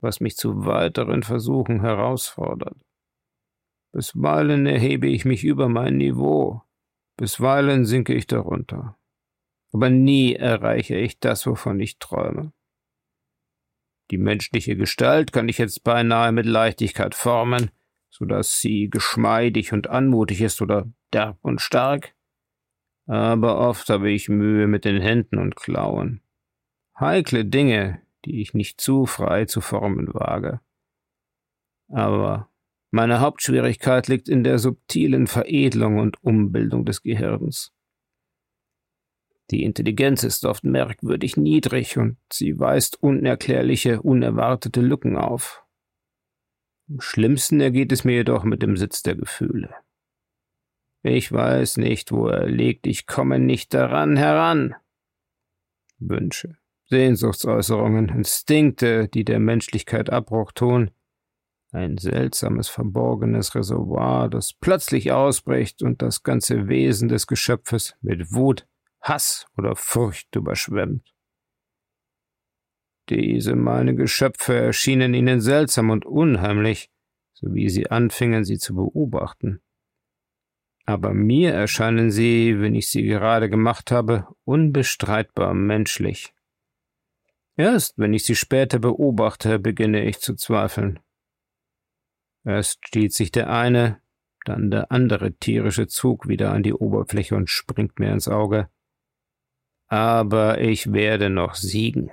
was 0.00 0.20
mich 0.20 0.36
zu 0.36 0.64
weiteren 0.64 1.22
Versuchen 1.22 1.80
herausfordert. 1.80 2.84
Bisweilen 3.92 4.66
erhebe 4.66 5.08
ich 5.08 5.24
mich 5.24 5.44
über 5.44 5.68
mein 5.68 5.96
Niveau, 5.96 6.62
bisweilen 7.18 7.84
sinke 7.84 8.14
ich 8.14 8.26
darunter. 8.26 8.96
Aber 9.72 9.90
nie 9.90 10.34
erreiche 10.34 10.96
ich 10.96 11.20
das, 11.20 11.46
wovon 11.46 11.78
ich 11.78 11.98
träume. 11.98 12.52
Die 14.10 14.16
menschliche 14.16 14.74
Gestalt 14.76 15.32
kann 15.32 15.50
ich 15.50 15.58
jetzt 15.58 15.84
beinahe 15.84 16.32
mit 16.32 16.46
Leichtigkeit 16.46 17.14
formen, 17.14 17.70
so 18.08 18.24
dass 18.24 18.60
sie 18.60 18.88
geschmeidig 18.88 19.74
und 19.74 19.88
anmutig 19.88 20.40
ist 20.40 20.62
oder 20.62 20.90
derb 21.12 21.36
und 21.42 21.60
stark. 21.60 22.14
Aber 23.06 23.58
oft 23.58 23.90
habe 23.90 24.10
ich 24.10 24.30
Mühe 24.30 24.66
mit 24.66 24.86
den 24.86 25.00
Händen 25.00 25.38
und 25.38 25.56
Klauen. 25.56 26.22
Heikle 26.98 27.44
Dinge, 27.44 28.00
die 28.24 28.40
ich 28.40 28.54
nicht 28.54 28.80
zu 28.80 29.04
frei 29.04 29.44
zu 29.44 29.60
formen 29.60 30.12
wage. 30.14 30.60
Aber 31.88 32.50
meine 32.90 33.20
Hauptschwierigkeit 33.20 34.08
liegt 34.08 34.28
in 34.28 34.44
der 34.44 34.58
subtilen 34.58 35.26
Veredelung 35.26 35.98
und 35.98 36.22
Umbildung 36.22 36.84
des 36.84 37.02
Gehirns. 37.02 37.72
Die 39.50 39.62
Intelligenz 39.62 40.24
ist 40.24 40.44
oft 40.44 40.64
merkwürdig 40.64 41.36
niedrig 41.36 41.96
und 41.96 42.18
sie 42.30 42.58
weist 42.58 43.02
unerklärliche, 43.02 44.02
unerwartete 44.02 44.80
Lücken 44.80 45.16
auf. 45.16 45.64
Am 46.90 47.00
schlimmsten 47.00 47.60
ergeht 47.60 47.92
es 47.92 48.04
mir 48.04 48.16
jedoch 48.16 48.44
mit 48.44 48.62
dem 48.62 48.76
Sitz 48.76 49.02
der 49.02 49.14
Gefühle. 49.14 49.74
Ich 51.02 51.30
weiß 51.30 51.76
nicht, 51.78 52.12
wo 52.12 52.28
er 52.28 52.46
liegt, 52.46 52.86
ich 52.86 53.06
komme 53.06 53.38
nicht 53.38 53.72
daran 53.72 54.16
heran. 54.16 54.74
Wünsche, 55.98 56.56
Sehnsuchtsäußerungen, 56.86 58.08
Instinkte, 58.08 59.08
die 59.08 59.24
der 59.24 59.38
Menschlichkeit 59.38 60.10
Abbruch 60.10 60.52
tun, 60.52 60.90
ein 61.72 61.98
seltsames, 61.98 62.68
verborgenes 62.68 63.54
Reservoir, 63.54 64.28
das 64.28 64.52
plötzlich 64.52 65.12
ausbricht 65.12 65.82
und 65.82 66.02
das 66.02 66.22
ganze 66.22 66.68
Wesen 66.68 67.08
des 67.08 67.26
Geschöpfes 67.26 67.96
mit 68.00 68.32
Wut, 68.32 68.66
Hass 69.00 69.46
oder 69.56 69.76
Furcht 69.76 70.34
überschwemmt. 70.34 71.14
Diese 73.08 73.54
meine 73.54 73.94
Geschöpfe 73.94 74.54
erschienen 74.54 75.14
ihnen 75.14 75.40
seltsam 75.40 75.90
und 75.90 76.04
unheimlich, 76.04 76.90
so 77.32 77.52
wie 77.54 77.68
sie 77.70 77.90
anfingen, 77.90 78.44
sie 78.44 78.58
zu 78.58 78.74
beobachten. 78.74 79.60
Aber 80.84 81.12
mir 81.12 81.52
erscheinen 81.52 82.10
sie, 82.10 82.60
wenn 82.60 82.74
ich 82.74 82.90
sie 82.90 83.02
gerade 83.02 83.50
gemacht 83.50 83.90
habe, 83.90 84.26
unbestreitbar 84.44 85.54
menschlich. 85.54 86.32
Erst 87.56 87.98
wenn 87.98 88.14
ich 88.14 88.24
sie 88.24 88.36
später 88.36 88.78
beobachte, 88.78 89.58
beginne 89.58 90.04
ich 90.04 90.20
zu 90.20 90.34
zweifeln. 90.34 91.00
Erst 92.48 92.86
stiehlt 92.86 93.12
sich 93.12 93.30
der 93.30 93.50
eine, 93.50 94.00
dann 94.46 94.70
der 94.70 94.90
andere 94.90 95.34
tierische 95.34 95.86
Zug 95.86 96.28
wieder 96.28 96.50
an 96.50 96.62
die 96.62 96.72
Oberfläche 96.72 97.36
und 97.36 97.50
springt 97.50 97.98
mir 97.98 98.10
ins 98.10 98.26
Auge. 98.26 98.70
Aber 99.86 100.58
ich 100.58 100.90
werde 100.94 101.28
noch 101.28 101.54
siegen. 101.54 102.10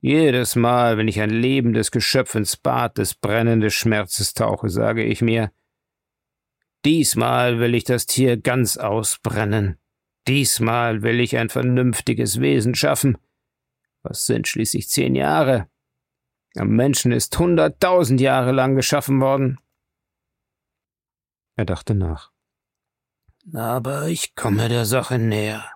Jedes 0.00 0.56
Mal, 0.56 0.96
wenn 0.96 1.08
ich 1.08 1.20
ein 1.20 1.28
lebendes 1.28 1.90
Geschöpf 1.90 2.34
ins 2.34 2.56
Bad 2.56 2.96
des 2.96 3.14
brennenden 3.14 3.70
Schmerzes 3.70 4.32
tauche, 4.32 4.70
sage 4.70 5.04
ich 5.04 5.20
mir, 5.20 5.52
diesmal 6.86 7.58
will 7.58 7.74
ich 7.74 7.84
das 7.84 8.06
Tier 8.06 8.38
ganz 8.38 8.78
ausbrennen. 8.78 9.76
Diesmal 10.26 11.02
will 11.02 11.20
ich 11.20 11.36
ein 11.36 11.50
vernünftiges 11.50 12.40
Wesen 12.40 12.74
schaffen. 12.74 13.18
Was 14.02 14.24
sind 14.24 14.48
schließlich 14.48 14.88
zehn 14.88 15.14
Jahre? 15.14 15.68
Am 16.56 16.68
Menschen 16.68 17.10
ist 17.10 17.36
hunderttausend 17.38 18.20
Jahre 18.20 18.52
lang 18.52 18.76
geschaffen 18.76 19.20
worden. 19.20 19.58
Er 21.56 21.64
dachte 21.64 21.94
nach. 21.94 22.32
Aber 23.52 24.08
ich 24.08 24.34
komme 24.34 24.68
der 24.68 24.84
Sache 24.84 25.18
näher. 25.18 25.70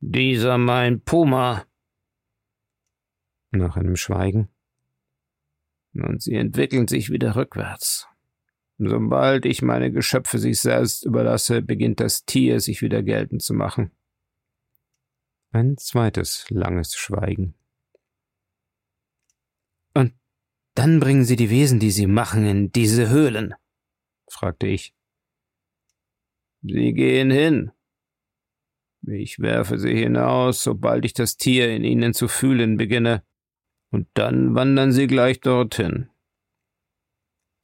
Dieser 0.00 0.58
mein 0.58 1.00
Puma. 1.02 1.64
Nach 3.50 3.76
einem 3.76 3.96
Schweigen. 3.96 4.48
Und 5.94 6.22
sie 6.22 6.34
entwickeln 6.34 6.88
sich 6.88 7.10
wieder 7.10 7.36
rückwärts. 7.36 8.06
Sobald 8.78 9.44
ich 9.44 9.62
meine 9.62 9.90
Geschöpfe 9.90 10.38
sich 10.38 10.60
selbst 10.60 11.04
überlasse, 11.04 11.62
beginnt 11.62 12.00
das 12.00 12.24
Tier 12.24 12.60
sich 12.60 12.80
wieder 12.80 13.02
geltend 13.02 13.42
zu 13.42 13.54
machen. 13.54 13.90
Ein 15.50 15.76
zweites 15.78 16.48
langes 16.50 16.94
Schweigen. 16.94 17.57
Dann 20.78 21.00
bringen 21.00 21.24
Sie 21.24 21.34
die 21.34 21.50
Wesen, 21.50 21.80
die 21.80 21.90
Sie 21.90 22.06
machen, 22.06 22.46
in 22.46 22.70
diese 22.70 23.08
Höhlen? 23.08 23.52
fragte 24.30 24.68
ich. 24.68 24.94
Sie 26.62 26.92
gehen 26.92 27.32
hin. 27.32 27.72
Ich 29.02 29.40
werfe 29.40 29.76
sie 29.78 29.96
hinaus, 29.96 30.62
sobald 30.62 31.04
ich 31.04 31.14
das 31.14 31.36
Tier 31.36 31.74
in 31.74 31.82
ihnen 31.82 32.14
zu 32.14 32.28
fühlen 32.28 32.76
beginne, 32.76 33.24
und 33.90 34.06
dann 34.14 34.54
wandern 34.54 34.92
sie 34.92 35.08
gleich 35.08 35.40
dorthin. 35.40 36.10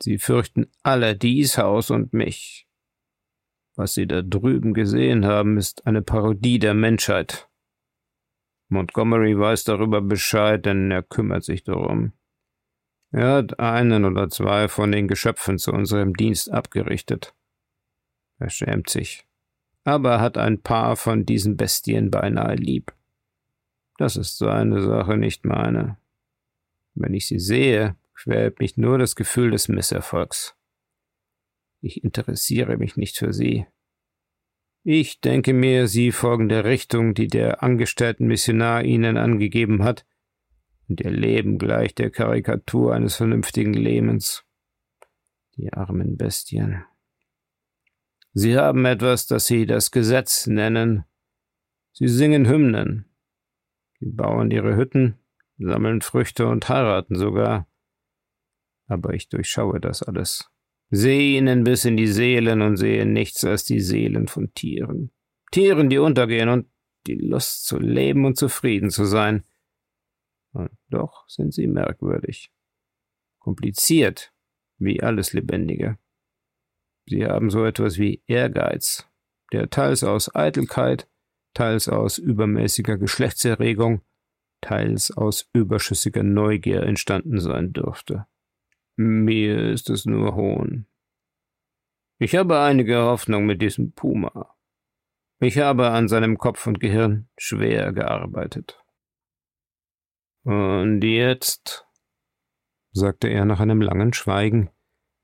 Sie 0.03 0.19
fürchten 0.19 0.67
alle 0.83 1.17
dies 1.17 1.57
Haus 1.57 1.91
und 1.91 2.13
mich. 2.13 2.67
Was 3.77 3.95
Sie 3.95 4.09
da 4.09 4.23
drüben 4.23 4.75
gesehen 4.75 5.25
haben, 5.25 5.57
ist 5.57 5.87
eine 5.87 6.03
Parodie 6.03 6.59
der 6.59 6.75
Menschheit. 6.75 7.49
Montgomery 8.69 9.39
weiß 9.39 9.65
darüber 9.65 10.01
Bescheid, 10.01 10.67
denn 10.67 10.91
er 10.91 11.05
kümmert 11.05 11.45
sich 11.45 11.63
darum. 11.63 12.13
Er 13.15 13.35
hat 13.35 13.61
einen 13.61 14.05
oder 14.05 14.29
zwei 14.29 14.67
von 14.67 14.91
den 14.91 15.07
Geschöpfen 15.07 15.57
zu 15.57 15.71
unserem 15.71 16.15
Dienst 16.15 16.51
abgerichtet. 16.51 17.33
Er 18.41 18.51
schämt 18.51 18.91
sich, 18.91 19.25
aber 19.85 20.21
hat 20.21 20.37
ein 20.37 20.61
paar 20.61 20.97
von 20.97 21.25
diesen 21.25 21.57
Bestien 21.57 22.11
beinahe 22.11 22.57
lieb. 22.57 22.93
Das 23.99 24.17
ist 24.17 24.39
seine 24.39 24.83
Sache, 24.83 25.17
nicht 25.17 25.45
meine. 25.45 25.97
Wenn 26.97 27.15
ich 27.15 27.29
sie 27.29 27.39
sehe, 27.39 27.95
quält 28.15 28.59
mich 28.59 28.77
nur 28.79 28.99
das 28.99 29.15
Gefühl 29.15 29.53
des 29.53 29.69
Misserfolgs. 29.69 30.57
Ich 31.81 32.03
interessiere 32.03 32.79
mich 32.79 32.97
nicht 32.97 33.17
für 33.17 33.33
sie. 33.33 33.65
Ich 34.83 35.21
denke 35.21 35.53
mir, 35.53 35.87
sie 35.87 36.11
folgen 36.11 36.49
der 36.49 36.65
Richtung, 36.65 37.15
die 37.15 37.29
der 37.29 37.63
angestellten 37.63 38.27
Missionar 38.27 38.83
ihnen 38.83 39.17
angegeben 39.17 39.85
hat, 39.85 40.05
und 40.89 41.01
ihr 41.01 41.11
Leben 41.11 41.59
gleicht 41.59 41.99
der 41.99 42.11
Karikatur 42.11 42.95
eines 42.95 43.17
vernünftigen 43.17 43.75
Lehmens. 43.75 44.45
Die 45.57 45.73
armen 45.73 46.17
Bestien. 46.17 46.85
Sie 48.33 48.57
haben 48.57 48.85
etwas, 48.85 49.27
das 49.27 49.47
sie 49.47 49.65
das 49.65 49.93
Gesetz 49.93 50.47
nennen. 50.47 51.05
Sie 51.93 52.09
singen 52.09 52.49
Hymnen. 52.49 53.07
Sie 54.01 54.11
bauen 54.11 54.51
ihre 54.51 54.77
Hütten, 54.77 55.15
sammeln 55.59 56.01
Früchte 56.01 56.49
und 56.49 56.69
heiraten 56.69 57.15
sogar. 57.15 57.69
Aber 58.87 59.15
ich 59.15 59.29
durchschaue 59.29 59.81
das 59.81 60.03
alles. 60.03 60.51
Sehe 60.91 61.39
ihnen 61.39 61.65
bis 61.65 61.85
in 61.85 61.97
die 61.97 62.09
Seelen 62.09 62.61
und 62.61 62.77
sehe 62.77 63.07
nichts 63.07 63.45
als 63.45 63.65
die 63.65 63.81
Seelen 63.81 64.27
von 64.27 64.53
Tieren. 64.53 65.13
Tieren, 65.53 65.89
die 65.89 65.99
untergehen 65.99 66.49
und 66.49 66.67
die 67.07 67.15
Lust 67.15 67.67
zu 67.67 67.79
leben 67.79 68.25
und 68.25 68.37
zufrieden 68.37 68.91
zu 68.91 69.05
sein. 69.05 69.45
Doch 70.89 71.29
sind 71.29 71.53
sie 71.53 71.67
merkwürdig. 71.67 72.51
Kompliziert, 73.39 74.33
wie 74.79 75.03
alles 75.03 75.33
Lebendige. 75.33 75.99
Sie 77.07 77.27
haben 77.27 77.51
so 77.51 77.65
etwas 77.65 77.99
wie 77.99 78.23
Ehrgeiz, 78.27 79.07
der 79.53 79.69
teils 79.69 80.05
aus 80.05 80.35
Eitelkeit, 80.35 81.09
teils 81.53 81.89
aus 81.89 82.19
übermäßiger 82.19 82.97
Geschlechtserregung, 82.97 84.01
teils 84.61 85.11
aus 85.11 85.49
überschüssiger 85.53 86.23
Neugier 86.23 86.83
entstanden 86.83 87.39
sein 87.41 87.73
dürfte. 87.73 88.27
Mir 88.97 89.71
ist 89.71 89.91
es 89.91 90.07
nur 90.07 90.35
Hohn. 90.35 90.87
Ich 92.19 92.37
habe 92.37 92.61
einige 92.61 93.03
Hoffnung 93.03 93.45
mit 93.45 93.61
diesem 93.61 93.93
Puma. 93.93 94.55
Ich 95.41 95.59
habe 95.59 95.91
an 95.91 96.09
seinem 96.09 96.39
Kopf 96.39 96.67
und 96.67 96.81
Gehirn 96.81 97.29
schwer 97.37 97.93
gearbeitet. 97.93 98.84
Und 100.45 101.01
jetzt? 101.03 101.87
sagte 102.93 103.29
er 103.29 103.45
nach 103.45 103.61
einem 103.61 103.81
langen 103.81 104.13
Schweigen, 104.13 104.71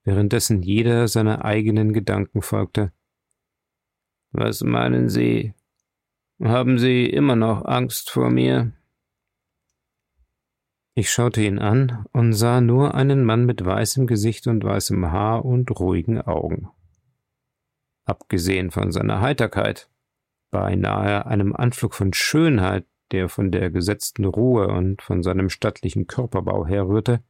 währenddessen 0.02 0.62
jeder 0.62 1.08
seiner 1.08 1.44
eigenen 1.44 1.92
Gedanken 1.92 2.42
folgte. 2.42 2.92
Was 4.32 4.62
meinen 4.62 5.08
Sie? 5.08 5.54
Haben 6.42 6.78
Sie 6.78 7.04
immer 7.04 7.36
noch 7.36 7.64
Angst 7.64 8.10
vor 8.10 8.30
mir? 8.30 8.72
Ich 10.94 11.10
schaute 11.10 11.42
ihn 11.42 11.58
an 11.58 12.06
und 12.12 12.32
sah 12.32 12.60
nur 12.60 12.94
einen 12.94 13.24
Mann 13.24 13.44
mit 13.44 13.64
weißem 13.64 14.06
Gesicht 14.06 14.46
und 14.46 14.64
weißem 14.64 15.10
Haar 15.10 15.44
und 15.44 15.70
ruhigen 15.78 16.20
Augen. 16.20 16.70
Abgesehen 18.04 18.70
von 18.70 18.90
seiner 18.90 19.20
Heiterkeit, 19.20 19.90
beinahe 20.50 21.26
einem 21.26 21.54
Anflug 21.54 21.94
von 21.94 22.12
Schönheit, 22.12 22.86
der 23.12 23.28
von 23.28 23.50
der 23.50 23.70
gesetzten 23.70 24.24
Ruhe 24.24 24.68
und 24.68 25.02
von 25.02 25.22
seinem 25.22 25.50
stattlichen 25.50 26.06
Körperbau 26.06 26.66
herrührte, 26.66 27.22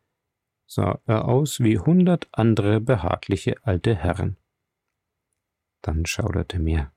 sah 0.66 1.01
er 1.07 1.27
aus 1.27 1.61
wie 1.61 1.79
hundert 1.79 2.29
andere 2.33 2.81
behagliche 2.81 3.57
alte 3.64 3.95
Herren. 3.95 4.37
Dann 5.83 6.07
schauderte 6.07 6.59
mir. 6.59 6.93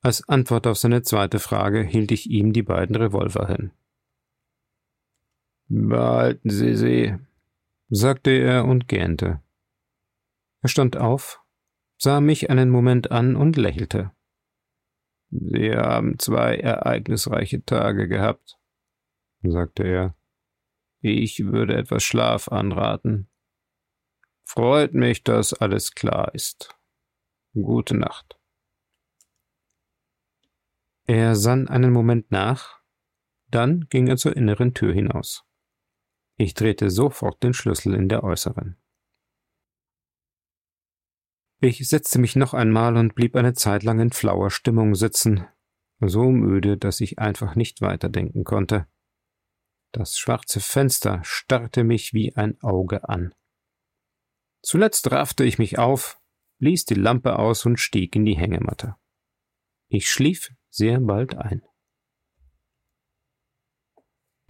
Als 0.00 0.28
Antwort 0.28 0.66
auf 0.66 0.78
seine 0.78 1.02
zweite 1.02 1.38
Frage 1.38 1.82
hielt 1.82 2.10
ich 2.10 2.28
ihm 2.30 2.52
die 2.52 2.62
beiden 2.62 2.96
Revolver 2.96 3.46
hin. 3.46 3.70
Behalten 5.68 6.50
Sie 6.50 6.74
sie, 6.74 7.16
sagte 7.88 8.30
er 8.30 8.64
und 8.64 8.88
gähnte. 8.88 9.40
Er 10.60 10.68
stand 10.68 10.96
auf, 10.96 11.40
sah 11.98 12.20
mich 12.20 12.50
einen 12.50 12.70
Moment 12.70 13.10
an 13.10 13.36
und 13.36 13.56
lächelte. 13.56 14.10
Sie 15.34 15.72
haben 15.74 16.18
zwei 16.18 16.56
ereignisreiche 16.56 17.64
Tage 17.64 18.06
gehabt, 18.06 18.58
sagte 19.42 19.84
er. 19.84 20.14
Ich 21.00 21.46
würde 21.46 21.74
etwas 21.74 22.04
Schlaf 22.04 22.48
anraten. 22.48 23.30
Freut 24.44 24.92
mich, 24.92 25.24
dass 25.24 25.54
alles 25.54 25.92
klar 25.92 26.34
ist. 26.34 26.76
Gute 27.54 27.96
Nacht. 27.96 28.38
Er 31.06 31.34
sann 31.34 31.66
einen 31.66 31.92
Moment 31.92 32.30
nach, 32.30 32.82
dann 33.48 33.86
ging 33.88 34.08
er 34.08 34.18
zur 34.18 34.36
inneren 34.36 34.74
Tür 34.74 34.92
hinaus. 34.92 35.44
Ich 36.36 36.52
drehte 36.52 36.90
sofort 36.90 37.42
den 37.42 37.54
Schlüssel 37.54 37.94
in 37.94 38.10
der 38.10 38.22
äußeren. 38.22 38.81
Ich 41.64 41.88
setzte 41.88 42.18
mich 42.18 42.34
noch 42.34 42.54
einmal 42.54 42.96
und 42.96 43.14
blieb 43.14 43.36
eine 43.36 43.54
Zeit 43.54 43.84
lang 43.84 44.00
in 44.00 44.10
flauer 44.10 44.50
Stimmung 44.50 44.96
sitzen, 44.96 45.46
so 46.00 46.24
müde, 46.24 46.76
dass 46.76 47.00
ich 47.00 47.20
einfach 47.20 47.54
nicht 47.54 47.80
weiterdenken 47.80 48.42
konnte. 48.42 48.88
Das 49.92 50.18
schwarze 50.18 50.58
Fenster 50.58 51.20
starrte 51.22 51.84
mich 51.84 52.14
wie 52.14 52.34
ein 52.34 52.60
Auge 52.62 53.08
an. 53.08 53.32
Zuletzt 54.60 55.12
raffte 55.12 55.44
ich 55.44 55.60
mich 55.60 55.78
auf, 55.78 56.20
ließ 56.58 56.84
die 56.84 56.94
Lampe 56.94 57.38
aus 57.38 57.64
und 57.64 57.78
stieg 57.78 58.16
in 58.16 58.24
die 58.24 58.36
Hängematte. 58.36 58.96
Ich 59.86 60.10
schlief 60.10 60.52
sehr 60.68 60.98
bald 60.98 61.36
ein. 61.36 61.62